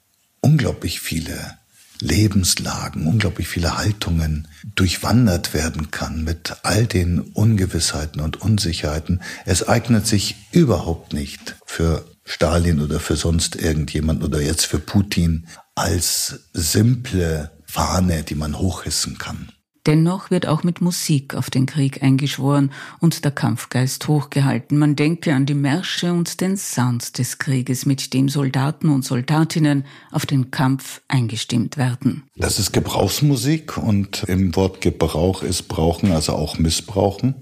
unglaublich 0.41 0.99
viele 0.99 1.57
Lebenslagen, 1.99 3.07
unglaublich 3.07 3.47
viele 3.47 3.77
Haltungen 3.77 4.47
durchwandert 4.75 5.53
werden 5.53 5.91
kann 5.91 6.23
mit 6.23 6.57
all 6.63 6.87
den 6.87 7.19
Ungewissheiten 7.19 8.19
und 8.19 8.41
Unsicherheiten. 8.41 9.21
Es 9.45 9.67
eignet 9.67 10.07
sich 10.07 10.35
überhaupt 10.51 11.13
nicht 11.13 11.55
für 11.65 12.05
Stalin 12.25 12.81
oder 12.81 12.99
für 12.99 13.15
sonst 13.15 13.55
irgendjemand 13.55 14.23
oder 14.23 14.41
jetzt 14.41 14.65
für 14.65 14.79
Putin 14.79 15.47
als 15.75 16.49
simple 16.53 17.51
Fahne, 17.65 18.23
die 18.23 18.35
man 18.35 18.57
hochhissen 18.57 19.17
kann. 19.17 19.51
Dennoch 19.85 20.31
wird 20.31 20.47
auch 20.47 20.63
mit 20.63 20.81
Musik 20.81 21.35
auf 21.35 21.51
den 21.51 21.67
Krieg 21.67 22.01
eingeschworen 22.01 22.71
und 22.99 23.23
der 23.23 23.31
Kampfgeist 23.31 24.07
hochgehalten. 24.07 24.79
Man 24.79 24.95
denke 24.95 25.35
an 25.35 25.45
die 25.45 25.53
Märsche 25.53 26.11
und 26.11 26.41
den 26.41 26.57
Sound 26.57 27.19
des 27.19 27.37
Krieges, 27.37 27.85
mit 27.85 28.13
dem 28.13 28.27
Soldaten 28.27 28.89
und 28.89 29.05
Soldatinnen 29.05 29.85
auf 30.11 30.25
den 30.25 30.49
Kampf 30.49 31.01
eingestimmt 31.07 31.77
werden. 31.77 32.23
Das 32.35 32.57
ist 32.57 32.73
Gebrauchsmusik 32.73 33.77
und 33.77 34.23
im 34.23 34.55
Wort 34.55 34.81
Gebrauch 34.81 35.43
ist 35.43 35.67
brauchen, 35.67 36.11
also 36.11 36.33
auch 36.33 36.57
missbrauchen. 36.57 37.35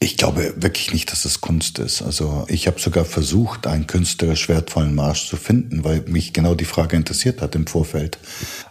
Ich 0.00 0.16
glaube 0.16 0.54
wirklich 0.56 0.92
nicht, 0.92 1.10
dass 1.10 1.24
es 1.24 1.40
Kunst 1.40 1.80
ist. 1.80 2.02
Also 2.02 2.46
ich 2.48 2.68
habe 2.68 2.78
sogar 2.78 3.04
versucht, 3.04 3.66
einen 3.66 3.88
künstlerisch 3.88 4.48
wertvollen 4.48 4.94
Marsch 4.94 5.28
zu 5.28 5.36
finden, 5.36 5.82
weil 5.82 6.02
mich 6.06 6.32
genau 6.32 6.54
die 6.54 6.64
Frage 6.64 6.96
interessiert 6.96 7.42
hat 7.42 7.56
im 7.56 7.66
Vorfeld, 7.66 8.18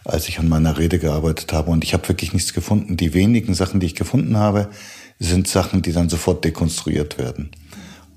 als 0.04 0.28
ich 0.30 0.38
an 0.38 0.48
meiner 0.48 0.78
Rede 0.78 0.98
gearbeitet 0.98 1.52
habe. 1.52 1.70
Und 1.70 1.84
ich 1.84 1.92
habe 1.92 2.08
wirklich 2.08 2.32
nichts 2.32 2.54
gefunden. 2.54 2.96
Die 2.96 3.12
wenigen 3.12 3.52
Sachen, 3.52 3.78
die 3.78 3.86
ich 3.86 3.94
gefunden 3.94 4.38
habe, 4.38 4.70
sind 5.18 5.48
Sachen, 5.48 5.82
die 5.82 5.92
dann 5.92 6.08
sofort 6.08 6.44
dekonstruiert 6.46 7.18
werden. 7.18 7.50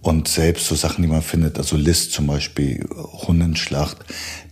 Und 0.02 0.30
selbst 0.30 0.68
so 0.68 0.76
Sachen, 0.76 1.02
die 1.02 1.10
man 1.10 1.22
findet, 1.22 1.58
also 1.58 1.76
List 1.76 2.14
zum 2.14 2.28
Beispiel, 2.28 2.88
Hundenschlacht, 2.96 3.98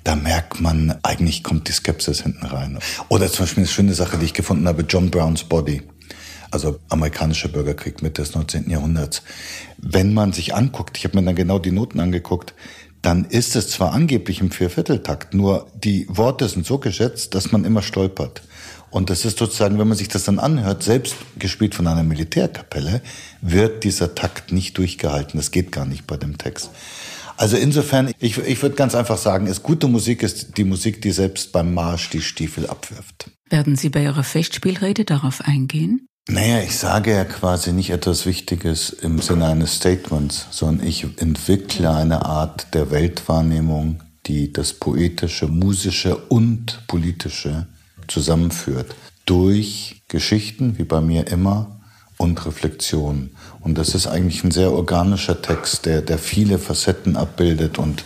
da 0.03 0.15
merkt 0.15 0.59
man, 0.59 0.99
eigentlich 1.01 1.43
kommt 1.43 1.69
die 1.69 1.71
Skepsis 1.71 2.21
hinten 2.21 2.45
rein. 2.45 2.77
Oder 3.07 3.31
zum 3.31 3.45
Beispiel 3.45 3.63
eine 3.63 3.71
schöne 3.71 3.93
Sache, 3.93 4.17
die 4.17 4.25
ich 4.25 4.33
gefunden 4.33 4.67
habe, 4.67 4.85
John 4.87 5.09
Browns 5.09 5.45
Body. 5.45 5.81
Also 6.51 6.79
amerikanischer 6.89 7.49
Bürgerkrieg 7.49 8.01
Mitte 8.01 8.21
des 8.21 8.33
19. 8.33 8.69
Jahrhunderts. 8.69 9.21
Wenn 9.77 10.13
man 10.13 10.33
sich 10.33 10.55
anguckt, 10.55 10.97
ich 10.97 11.03
habe 11.03 11.17
mir 11.17 11.25
dann 11.25 11.35
genau 11.35 11.59
die 11.59 11.71
Noten 11.71 11.99
angeguckt, 11.99 12.53
dann 13.01 13.25
ist 13.25 13.55
es 13.55 13.69
zwar 13.69 13.93
angeblich 13.93 14.41
im 14.41 14.51
Viervierteltakt, 14.51 15.33
nur 15.33 15.67
die 15.73 16.05
Worte 16.09 16.49
sind 16.49 16.65
so 16.65 16.79
geschätzt, 16.79 17.33
dass 17.33 17.51
man 17.51 17.63
immer 17.63 17.81
stolpert. 17.81 18.41
Und 18.91 19.09
das 19.09 19.23
ist 19.23 19.37
sozusagen, 19.37 19.77
wenn 19.77 19.87
man 19.87 19.97
sich 19.97 20.07
das 20.07 20.23
dann 20.23 20.39
anhört, 20.39 20.83
selbst 20.83 21.15
gespielt 21.37 21.75
von 21.75 21.87
einer 21.87 22.03
Militärkapelle, 22.03 23.01
wird 23.41 23.83
dieser 23.83 24.15
Takt 24.15 24.51
nicht 24.51 24.77
durchgehalten. 24.77 25.37
Das 25.37 25.51
geht 25.51 25.71
gar 25.71 25.85
nicht 25.85 26.07
bei 26.07 26.17
dem 26.17 26.37
Text. 26.37 26.71
Also 27.37 27.55
insofern, 27.55 28.11
ich, 28.19 28.37
ich 28.37 28.61
würde 28.61 28.75
ganz 28.75 28.95
einfach 28.95 29.17
sagen, 29.17 29.47
ist 29.47 29.63
gute 29.63 29.87
Musik 29.87 30.23
ist 30.23 30.57
die 30.57 30.65
Musik, 30.65 31.01
die 31.01 31.11
selbst 31.11 31.53
beim 31.53 31.73
Marsch 31.73 32.09
die 32.09 32.21
Stiefel 32.21 32.67
abwirft. 32.67 33.29
Werden 33.49 33.77
Sie 33.77 33.89
bei 33.89 34.03
Ihrer 34.03 34.23
Festspielrede 34.23 35.05
darauf 35.05 35.41
eingehen? 35.41 36.08
Naja, 36.29 36.61
ich 36.61 36.77
sage 36.77 37.11
ja 37.11 37.25
quasi 37.25 37.73
nicht 37.73 37.89
etwas 37.89 38.27
Wichtiges 38.27 38.91
im 38.91 39.19
Sinne 39.19 39.47
eines 39.47 39.77
Statements, 39.77 40.45
sondern 40.51 40.85
ich 40.85 41.03
entwickle 41.17 41.89
eine 41.89 42.23
Art 42.23 42.67
der 42.75 42.91
Weltwahrnehmung, 42.91 44.03
die 44.27 44.53
das 44.53 44.73
Poetische, 44.73 45.47
Musische 45.47 46.15
und 46.15 46.85
Politische 46.85 47.65
zusammenführt. 48.07 48.93
Durch 49.25 50.03
Geschichten, 50.07 50.77
wie 50.77 50.83
bei 50.83 51.01
mir 51.01 51.27
immer, 51.27 51.79
und 52.17 52.45
Reflexion. 52.45 53.31
Und 53.61 53.79
das 53.79 53.95
ist 53.95 54.05
eigentlich 54.05 54.43
ein 54.43 54.51
sehr 54.51 54.71
organischer 54.71 55.41
Text, 55.41 55.87
der, 55.87 56.01
der 56.03 56.19
viele 56.19 56.59
Facetten 56.59 57.15
abbildet 57.15 57.79
und 57.79 58.03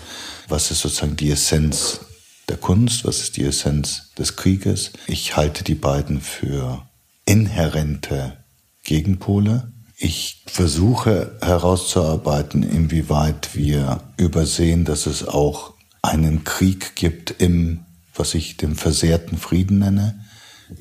was 0.48 0.72
ist 0.72 0.80
sozusagen 0.80 1.18
die 1.18 1.32
Essenz 1.32 2.00
der 2.48 2.58
Kunst, 2.58 3.04
was 3.06 3.20
ist 3.20 3.36
die 3.36 3.44
Essenz 3.44 4.12
des 4.18 4.38
Krieges. 4.38 4.92
Ich 5.08 5.36
halte 5.36 5.64
die 5.64 5.76
beiden 5.76 6.22
für 6.22 6.84
inhärente 7.26 8.38
Gegenpole. 8.84 9.72
Ich 9.98 10.44
versuche 10.48 11.38
herauszuarbeiten, 11.42 12.64
inwieweit 12.64 13.56
wir 13.56 14.02
übersehen, 14.18 14.86
dass 14.86 15.06
es 15.06 15.28
auch 15.28 15.74
einen 16.02 16.44
Krieg 16.44 16.96
gibt 16.96 17.32
im, 17.40 17.86
was 18.14 18.34
ich 18.34 18.58
den 18.58 18.76
versehrten 18.76 19.38
Frieden 19.38 19.80
nenne, 19.80 20.24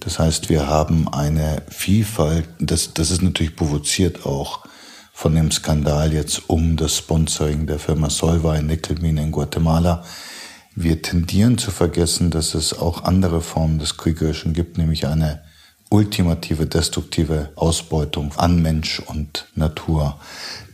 das 0.00 0.18
heißt, 0.18 0.48
wir 0.48 0.66
haben 0.66 1.08
eine 1.08 1.62
Vielfalt, 1.68 2.48
das, 2.58 2.94
das 2.94 3.10
ist 3.10 3.22
natürlich 3.22 3.56
provoziert 3.56 4.26
auch 4.26 4.64
von 5.12 5.34
dem 5.34 5.50
Skandal 5.50 6.12
jetzt 6.12 6.48
um 6.48 6.76
das 6.76 6.96
Sponsoring 6.96 7.66
der 7.66 7.78
Firma 7.78 8.10
Solva 8.10 8.56
in 8.56 8.66
Nickelmine 8.66 9.22
in 9.22 9.32
Guatemala. 9.32 10.04
Wir 10.74 11.02
tendieren 11.02 11.58
zu 11.58 11.70
vergessen, 11.70 12.30
dass 12.30 12.54
es 12.54 12.78
auch 12.78 13.04
andere 13.04 13.42
Formen 13.42 13.78
des 13.78 13.98
Kriegerischen 13.98 14.54
gibt, 14.54 14.78
nämlich 14.78 15.06
eine 15.06 15.42
ultimative 15.92 16.66
destruktive 16.66 17.50
Ausbeutung 17.54 18.32
an 18.36 18.62
Mensch 18.62 19.00
und 19.00 19.46
Natur. 19.54 20.16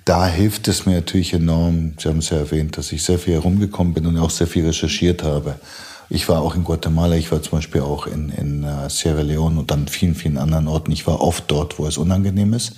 Da 0.05 0.27
hilft 0.27 0.69
es 0.69 0.87
mir 0.87 0.95
natürlich 0.95 1.35
enorm, 1.35 1.95
Sie 1.99 2.09
haben 2.09 2.19
es 2.19 2.31
ja 2.31 2.39
erwähnt, 2.39 2.79
dass 2.79 2.93
ich 2.93 3.03
sehr 3.03 3.19
viel 3.19 3.35
herumgekommen 3.35 3.95
bin 3.95 4.07
und 4.07 4.17
auch 4.17 4.31
sehr 4.31 4.47
viel 4.47 4.65
recherchiert 4.65 5.25
habe. 5.25 5.57
Ich 6.09 6.29
war 6.29 6.41
auch 6.41 6.55
in 6.55 6.65
Guatemala, 6.65 7.17
ich 7.17 7.31
war 7.33 7.43
zum 7.43 7.59
Beispiel 7.59 7.83
auch 7.83 8.07
in, 8.07 8.31
in 8.31 8.65
uh, 8.65 8.89
Sierra 8.89 9.21
Leone 9.21 9.61
und 9.61 9.71
an 9.73 9.89
vielen, 9.89 10.15
vielen 10.15 10.39
anderen 10.39 10.69
Orten. 10.69 10.93
Ich 10.93 11.07
war 11.07 11.21
oft 11.21 11.45
dort, 11.49 11.79
wo 11.79 11.87
es 11.87 11.99
unangenehm 11.99 12.55
ist. 12.55 12.73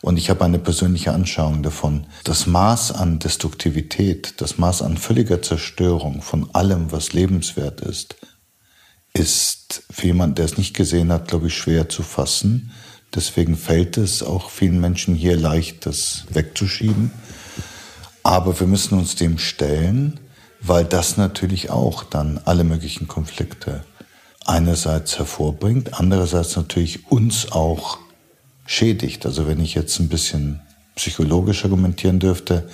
Und 0.00 0.16
ich 0.16 0.30
habe 0.30 0.44
eine 0.44 0.58
persönliche 0.58 1.12
Anschauung 1.12 1.62
davon. 1.62 2.06
Das 2.24 2.46
Maß 2.46 2.92
an 2.92 3.18
Destruktivität, 3.18 4.40
das 4.40 4.58
Maß 4.58 4.82
an 4.82 4.96
völliger 4.96 5.42
Zerstörung 5.42 6.22
von 6.22 6.54
allem, 6.54 6.92
was 6.92 7.14
lebenswert 7.14 7.80
ist, 7.80 8.16
ist 9.18 9.82
für 9.90 10.06
jemanden, 10.06 10.36
der 10.36 10.44
es 10.44 10.58
nicht 10.58 10.74
gesehen 10.74 11.12
hat, 11.12 11.28
glaube 11.28 11.48
ich, 11.48 11.54
schwer 11.54 11.88
zu 11.88 12.02
fassen. 12.02 12.72
Deswegen 13.14 13.56
fällt 13.56 13.96
es 13.96 14.22
auch 14.22 14.50
vielen 14.50 14.80
Menschen 14.80 15.14
hier 15.14 15.36
leicht, 15.36 15.86
das 15.86 16.24
wegzuschieben. 16.30 17.10
Aber 18.22 18.58
wir 18.58 18.66
müssen 18.66 18.98
uns 18.98 19.14
dem 19.16 19.38
stellen 19.38 20.20
weil 20.60 20.84
das 20.84 21.16
natürlich 21.16 21.70
auch 21.70 22.04
dann 22.04 22.40
alle 22.44 22.64
möglichen 22.64 23.08
Konflikte 23.08 23.84
einerseits 24.44 25.18
hervorbringt, 25.18 25.98
andererseits 25.98 26.56
natürlich 26.56 27.10
uns 27.10 27.52
auch 27.52 27.98
schädigt. 28.66 29.26
Also 29.26 29.46
wenn 29.46 29.60
ich 29.60 29.74
jetzt 29.74 29.98
ein 30.00 30.08
bisschen 30.08 30.60
psychologisch 30.94 31.64
argumentieren 31.64 32.18
dürfte, 32.18 32.68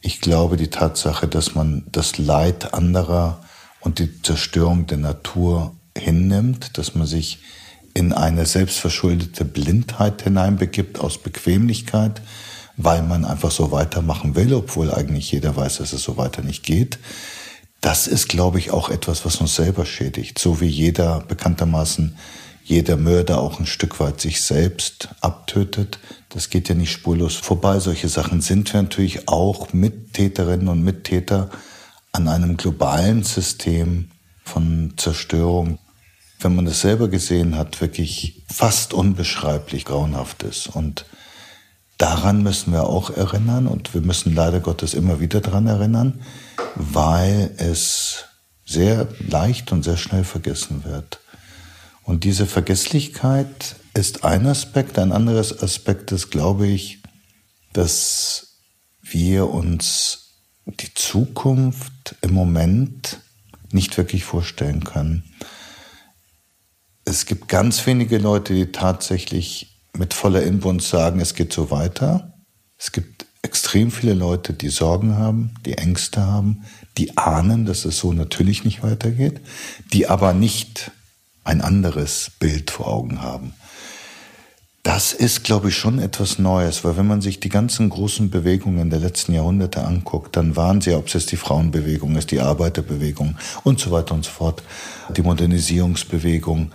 ich 0.00 0.20
glaube 0.20 0.56
die 0.56 0.70
Tatsache, 0.70 1.28
dass 1.28 1.54
man 1.54 1.84
das 1.92 2.18
Leid 2.18 2.74
anderer 2.74 3.44
und 3.82 3.98
die 3.98 4.22
Zerstörung 4.22 4.86
der 4.86 4.98
Natur 4.98 5.74
hinnimmt, 5.96 6.78
dass 6.78 6.94
man 6.94 7.06
sich 7.06 7.40
in 7.94 8.12
eine 8.12 8.46
selbstverschuldete 8.46 9.44
Blindheit 9.44 10.22
hineinbegibt 10.22 10.98
aus 10.98 11.18
Bequemlichkeit, 11.18 12.22
weil 12.76 13.02
man 13.02 13.24
einfach 13.24 13.50
so 13.50 13.70
weitermachen 13.70 14.34
will, 14.34 14.54
obwohl 14.54 14.92
eigentlich 14.92 15.30
jeder 15.30 15.54
weiß, 15.54 15.78
dass 15.78 15.92
es 15.92 16.02
so 16.02 16.16
weiter 16.16 16.42
nicht 16.42 16.62
geht. 16.62 16.98
Das 17.82 18.06
ist, 18.06 18.28
glaube 18.28 18.58
ich, 18.58 18.70
auch 18.70 18.88
etwas, 18.88 19.26
was 19.26 19.36
uns 19.36 19.56
selber 19.56 19.84
schädigt. 19.84 20.38
So 20.38 20.60
wie 20.60 20.68
jeder 20.68 21.20
bekanntermaßen, 21.20 22.16
jeder 22.64 22.96
Mörder 22.96 23.40
auch 23.40 23.58
ein 23.58 23.66
Stück 23.66 24.00
weit 24.00 24.20
sich 24.20 24.40
selbst 24.40 25.08
abtötet. 25.20 25.98
Das 26.28 26.48
geht 26.48 26.68
ja 26.68 26.74
nicht 26.74 26.92
spurlos 26.92 27.34
vorbei. 27.34 27.80
Solche 27.80 28.08
Sachen 28.08 28.40
sind 28.40 28.72
wir 28.72 28.80
natürlich 28.80 29.28
auch 29.28 29.72
Mittäterinnen 29.72 30.68
und 30.68 30.82
Mittäter 30.82 31.50
an 32.12 32.28
einem 32.28 32.56
globalen 32.56 33.22
System 33.22 34.10
von 34.44 34.94
Zerstörung, 34.96 35.78
wenn 36.40 36.54
man 36.54 36.66
das 36.66 36.80
selber 36.82 37.08
gesehen 37.08 37.56
hat, 37.56 37.80
wirklich 37.80 38.42
fast 38.52 38.92
unbeschreiblich 38.92 39.84
grauenhaft 39.86 40.42
ist. 40.42 40.68
Und 40.68 41.06
daran 41.96 42.42
müssen 42.42 42.72
wir 42.72 42.84
auch 42.84 43.10
erinnern 43.10 43.66
und 43.66 43.94
wir 43.94 44.02
müssen 44.02 44.34
leider 44.34 44.60
Gottes 44.60 44.92
immer 44.92 45.20
wieder 45.20 45.40
daran 45.40 45.66
erinnern, 45.66 46.20
weil 46.74 47.50
es 47.56 48.24
sehr 48.66 49.08
leicht 49.18 49.72
und 49.72 49.82
sehr 49.82 49.96
schnell 49.96 50.24
vergessen 50.24 50.84
wird. 50.84 51.20
Und 52.02 52.24
diese 52.24 52.46
Vergesslichkeit 52.46 53.76
ist 53.94 54.24
ein 54.24 54.46
Aspekt. 54.46 54.98
Ein 54.98 55.12
anderes 55.12 55.62
Aspekt 55.62 56.12
ist, 56.12 56.30
glaube 56.30 56.66
ich, 56.66 57.02
dass 57.72 58.58
wir 59.02 59.48
uns 59.48 60.21
die 60.66 60.94
Zukunft 60.94 62.16
im 62.22 62.32
Moment 62.32 63.20
nicht 63.70 63.96
wirklich 63.96 64.24
vorstellen 64.24 64.84
können. 64.84 65.24
Es 67.04 67.26
gibt 67.26 67.48
ganz 67.48 67.84
wenige 67.86 68.18
Leute, 68.18 68.54
die 68.54 68.70
tatsächlich 68.70 69.80
mit 69.96 70.14
voller 70.14 70.42
Inbrunst 70.42 70.88
sagen, 70.88 71.20
es 71.20 71.34
geht 71.34 71.52
so 71.52 71.70
weiter. 71.70 72.34
Es 72.78 72.92
gibt 72.92 73.26
extrem 73.42 73.90
viele 73.90 74.14
Leute, 74.14 74.52
die 74.52 74.68
Sorgen 74.68 75.16
haben, 75.16 75.54
die 75.66 75.76
Ängste 75.76 76.22
haben, 76.22 76.64
die 76.96 77.16
ahnen, 77.16 77.66
dass 77.66 77.84
es 77.84 77.98
so 77.98 78.12
natürlich 78.12 78.64
nicht 78.64 78.82
weitergeht, 78.82 79.40
die 79.92 80.08
aber 80.08 80.32
nicht 80.32 80.92
ein 81.44 81.60
anderes 81.60 82.30
Bild 82.38 82.70
vor 82.70 82.86
Augen 82.86 83.20
haben. 83.20 83.54
Das 84.82 85.12
ist, 85.12 85.44
glaube 85.44 85.68
ich, 85.68 85.76
schon 85.76 86.00
etwas 86.00 86.40
Neues, 86.40 86.82
weil 86.82 86.96
wenn 86.96 87.06
man 87.06 87.20
sich 87.20 87.38
die 87.38 87.48
ganzen 87.48 87.88
großen 87.88 88.30
Bewegungen 88.30 88.90
der 88.90 88.98
letzten 88.98 89.32
Jahrhunderte 89.32 89.84
anguckt, 89.84 90.36
dann 90.36 90.56
waren 90.56 90.80
sie, 90.80 90.94
ob 90.94 91.06
es 91.06 91.12
jetzt 91.12 91.30
die 91.30 91.36
Frauenbewegung 91.36 92.16
ist, 92.16 92.32
die 92.32 92.40
Arbeiterbewegung 92.40 93.36
und 93.62 93.78
so 93.78 93.92
weiter 93.92 94.12
und 94.12 94.24
so 94.24 94.32
fort, 94.32 94.64
die 95.16 95.22
Modernisierungsbewegung, 95.22 96.72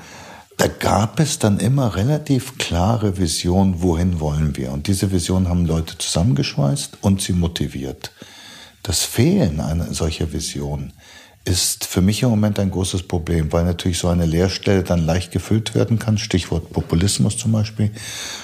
da 0.55 0.67
gab 0.67 1.19
es 1.19 1.37
dann 1.37 1.59
immer 1.59 1.97
relativ 1.97 2.57
klare 2.57 3.17
Visionen, 3.17 3.81
wohin 3.81 4.21
wollen 4.21 4.55
wir. 4.55 4.71
Und 4.71 4.87
diese 4.87 5.11
Visionen 5.11 5.49
haben 5.49 5.65
Leute 5.65 5.97
zusammengeschweißt 5.97 6.99
und 7.01 7.21
sie 7.21 7.33
motiviert. 7.33 8.11
Das 8.83 9.03
Fehlen 9.03 9.59
einer 9.59 9.93
solcher 9.93 10.31
Vision 10.31 10.93
ist 11.47 11.85
für 11.85 12.01
mich 12.01 12.23
im 12.23 12.29
Moment 12.29 12.59
ein 12.59 12.71
großes 12.71 13.03
Problem, 13.03 13.51
weil 13.53 13.63
natürlich 13.63 13.99
so 13.99 14.07
eine 14.07 14.25
Leerstelle 14.25 14.83
dann 14.83 15.05
leicht 15.05 15.31
gefüllt 15.31 15.75
werden 15.75 15.99
kann. 15.99 16.17
Stichwort 16.17 16.71
Populismus 16.71 17.37
zum 17.37 17.51
Beispiel, 17.53 17.91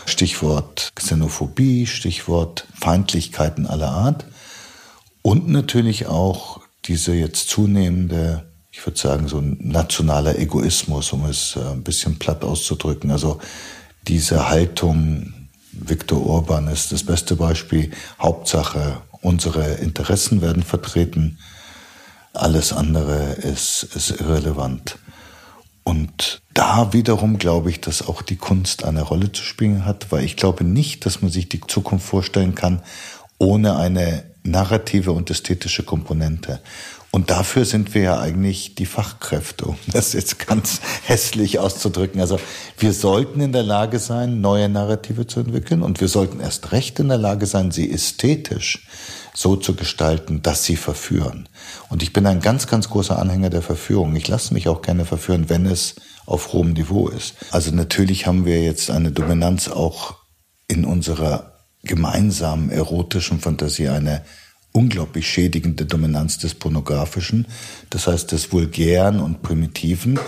Stichwort 0.06 0.92
Xenophobie, 0.96 1.86
Stichwort 1.86 2.66
Feindlichkeiten 2.80 3.68
aller 3.68 3.92
Art 3.92 4.26
und 5.22 5.50
natürlich 5.50 6.08
auch 6.08 6.62
diese 6.86 7.13
jetzt 7.13 7.50
zunehmende 7.50 8.46
ich 8.74 8.84
würde 8.88 9.00
sagen, 9.00 9.28
so 9.28 9.39
nationaler 9.39 10.38
Egoismus, 10.39 11.13
um 11.13 11.26
es 11.26 11.56
äh, 11.56 11.60
ein 11.60 11.84
bisschen 11.84 12.18
platt 12.18 12.44
auszudrücken. 12.44 13.12
Also 13.12 13.39
diese 14.08 14.50
Haltung, 14.50 15.32
Viktor 15.72 16.26
Orban 16.26 16.68
ist 16.68 16.92
das 16.92 17.04
beste 17.04 17.36
Beispiel. 17.36 17.92
Hauptsache, 18.20 19.02
unsere 19.22 19.76
Interessen 19.76 20.42
werden 20.42 20.63
vertreten. 20.63 21.38
Alles 22.34 22.74
andere 22.74 23.34
ist, 23.34 23.84
ist 23.96 24.10
irrelevant. 24.10 24.98
Und 25.84 26.41
da 26.54 26.93
wiederum 26.93 27.38
glaube 27.38 27.69
ich, 27.69 27.82
dass 27.82 28.08
auch 28.08 28.22
die 28.22 28.38
Kunst 28.38 28.86
eine 28.86 29.02
Rolle 29.02 29.32
zu 29.32 29.43
spielen 29.43 29.86
hat, 29.86 30.12
weil 30.12 30.24
ich 30.24 30.38
glaube 30.38 30.63
nicht, 30.63 31.06
dass 31.06 31.22
man 31.22 31.30
sich 31.30 31.50
die 31.50 31.62
Zukunft 31.62 32.06
vorstellen 32.06 32.56
kann 32.56 32.82
ohne 33.43 33.76
eine 33.76 34.24
narrative 34.43 35.12
und 35.12 35.30
ästhetische 35.30 35.84
Komponente. 35.84 36.62
Und 37.12 37.30
dafür 37.30 37.65
sind 37.65 37.93
wir 37.93 38.02
ja 38.02 38.19
eigentlich 38.19 38.74
die 38.74 38.88
Fachkräfte, 38.88 39.65
um 39.65 39.78
das 39.88 40.13
jetzt 40.13 40.48
ganz 40.48 40.82
hässlich 41.06 41.60
auszudrücken. 41.60 42.19
Also 42.22 42.39
wir 42.80 42.93
sollten 42.93 43.39
in 43.39 43.52
der 43.52 43.63
Lage 43.63 44.00
sein, 44.00 44.41
neue 44.41 44.69
Narrative 44.69 45.28
zu 45.28 45.41
entwickeln 45.41 45.84
und 45.84 46.02
wir 46.02 46.08
sollten 46.08 46.39
erst 46.39 46.72
recht 46.72 47.00
in 47.00 47.10
der 47.10 47.17
Lage 47.17 47.46
sein, 47.46 47.72
sie 47.72 47.91
ästhetisch 47.91 48.88
so 49.36 49.56
zu 49.56 49.76
gestalten, 49.76 50.41
dass 50.41 50.63
sie 50.63 50.76
verführen. 50.76 51.50
Und 51.89 52.04
ich 52.04 52.13
bin 52.13 52.26
ein 52.26 52.39
ganz, 52.39 52.67
ganz 52.67 52.89
großer 52.89 53.17
Anhänger 53.17 53.50
der 53.50 53.62
Verführung. 53.62 54.15
Ich 54.15 54.28
lasse 54.28 54.54
mich 54.54 54.67
auch 54.67 54.82
gerne 54.82 55.06
verführen, 55.06 55.50
wenn 55.50 55.65
es 55.65 55.96
auf 56.26 56.54
hohem 56.54 56.74
Niveau 56.74 57.10
ist. 57.10 57.36
Also 57.52 57.72
natürlich 57.72 58.28
haben 58.28 58.46
wir 58.46 58.62
jetzt 58.63 58.89
eine 58.91 59.12
Dominanz 59.12 59.67
auch 59.67 60.15
in 60.67 60.86
unserer 60.86 61.54
gemeinsamen 61.84 62.69
erotischen 62.69 63.39
Fantasie, 63.39 63.89
eine 63.89 64.24
unglaublich 64.72 65.28
schädigende 65.28 65.86
Dominanz 65.86 66.38
des 66.38 66.56
Pornografischen, 66.56 67.48
das 67.89 68.08
heißt 68.08 68.32
des 68.32 68.52
Vulgären 68.52 69.19
und 69.19 69.41
Primitiven. 69.41 70.19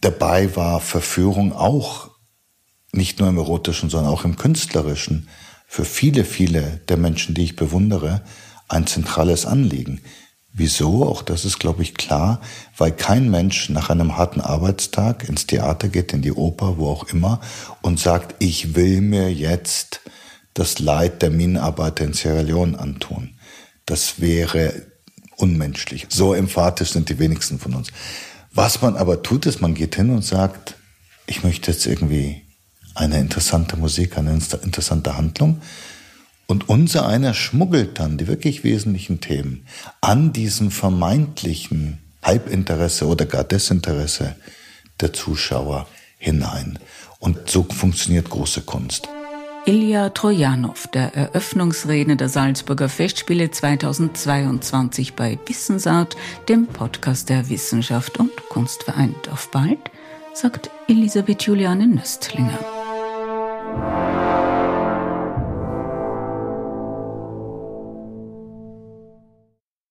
Dabei 0.00 0.54
war 0.56 0.80
Verführung 0.80 1.52
auch 1.52 2.10
nicht 2.92 3.18
nur 3.18 3.28
im 3.28 3.36
erotischen, 3.36 3.90
sondern 3.90 4.12
auch 4.12 4.24
im 4.24 4.36
künstlerischen 4.36 5.28
für 5.70 5.84
viele, 5.84 6.24
viele 6.24 6.80
der 6.88 6.96
Menschen, 6.96 7.34
die 7.34 7.44
ich 7.44 7.54
bewundere, 7.54 8.22
ein 8.68 8.86
zentrales 8.86 9.44
Anliegen. 9.44 10.00
Wieso? 10.52 11.06
Auch 11.06 11.22
das 11.22 11.44
ist, 11.44 11.60
glaube 11.60 11.82
ich, 11.82 11.94
klar, 11.94 12.40
weil 12.76 12.90
kein 12.90 13.30
Mensch 13.30 13.68
nach 13.68 13.90
einem 13.90 14.16
harten 14.16 14.40
Arbeitstag 14.40 15.28
ins 15.28 15.46
Theater 15.46 15.88
geht, 15.88 16.14
in 16.14 16.22
die 16.22 16.32
Oper, 16.32 16.78
wo 16.78 16.88
auch 16.88 17.04
immer, 17.04 17.40
und 17.82 18.00
sagt, 18.00 18.34
ich 18.42 18.74
will 18.74 19.02
mir 19.02 19.32
jetzt 19.32 20.00
das 20.54 20.78
Leid 20.78 21.20
der 21.20 21.30
Minenarbeiter 21.30 22.04
in 22.04 22.14
Sierra 22.14 22.40
Leone 22.40 22.76
antun. 22.78 23.38
Das 23.84 24.20
wäre 24.20 24.86
unmenschlich. 25.36 26.06
So 26.08 26.32
emphatisch 26.32 26.90
sind 26.90 27.10
die 27.10 27.18
wenigsten 27.18 27.58
von 27.58 27.74
uns. 27.74 27.88
Was 28.52 28.80
man 28.80 28.96
aber 28.96 29.22
tut, 29.22 29.44
ist, 29.44 29.60
man 29.60 29.74
geht 29.74 29.96
hin 29.96 30.10
und 30.10 30.24
sagt, 30.24 30.76
ich 31.26 31.44
möchte 31.44 31.70
jetzt 31.70 31.86
irgendwie 31.86 32.47
eine 32.98 33.18
interessante 33.18 33.76
Musik, 33.76 34.18
eine 34.18 34.32
interessante 34.32 35.16
Handlung. 35.16 35.60
Und 36.46 36.68
unser 36.68 37.06
einer 37.06 37.34
schmuggelt 37.34 37.98
dann 37.98 38.18
die 38.18 38.26
wirklich 38.26 38.64
wesentlichen 38.64 39.20
Themen 39.20 39.66
an 40.00 40.32
diesem 40.32 40.70
vermeintlichen 40.70 41.98
Halbinteresse 42.22 43.06
oder 43.06 43.26
gar 43.26 43.44
Desinteresse 43.44 44.34
der 45.00 45.12
Zuschauer 45.12 45.86
hinein. 46.18 46.78
Und 47.20 47.50
so 47.50 47.64
funktioniert 47.64 48.30
große 48.30 48.62
Kunst. 48.62 49.08
Ilja 49.66 50.08
Trojanow, 50.08 50.86
der 50.86 51.14
Eröffnungsredner 51.14 52.16
der 52.16 52.30
Salzburger 52.30 52.88
Festspiele 52.88 53.50
2022 53.50 55.14
bei 55.14 55.38
Wissensart, 55.46 56.16
dem 56.48 56.66
Podcast 56.66 57.28
der 57.28 57.50
Wissenschaft 57.50 58.18
und 58.18 58.30
Kunst 58.48 58.84
vereint. 58.84 59.28
Auf 59.30 59.50
bald, 59.50 59.78
sagt 60.32 60.70
Elisabeth 60.88 61.42
Juliane 61.42 61.86
Nöstlinger. 61.86 62.77
Música 63.78 64.57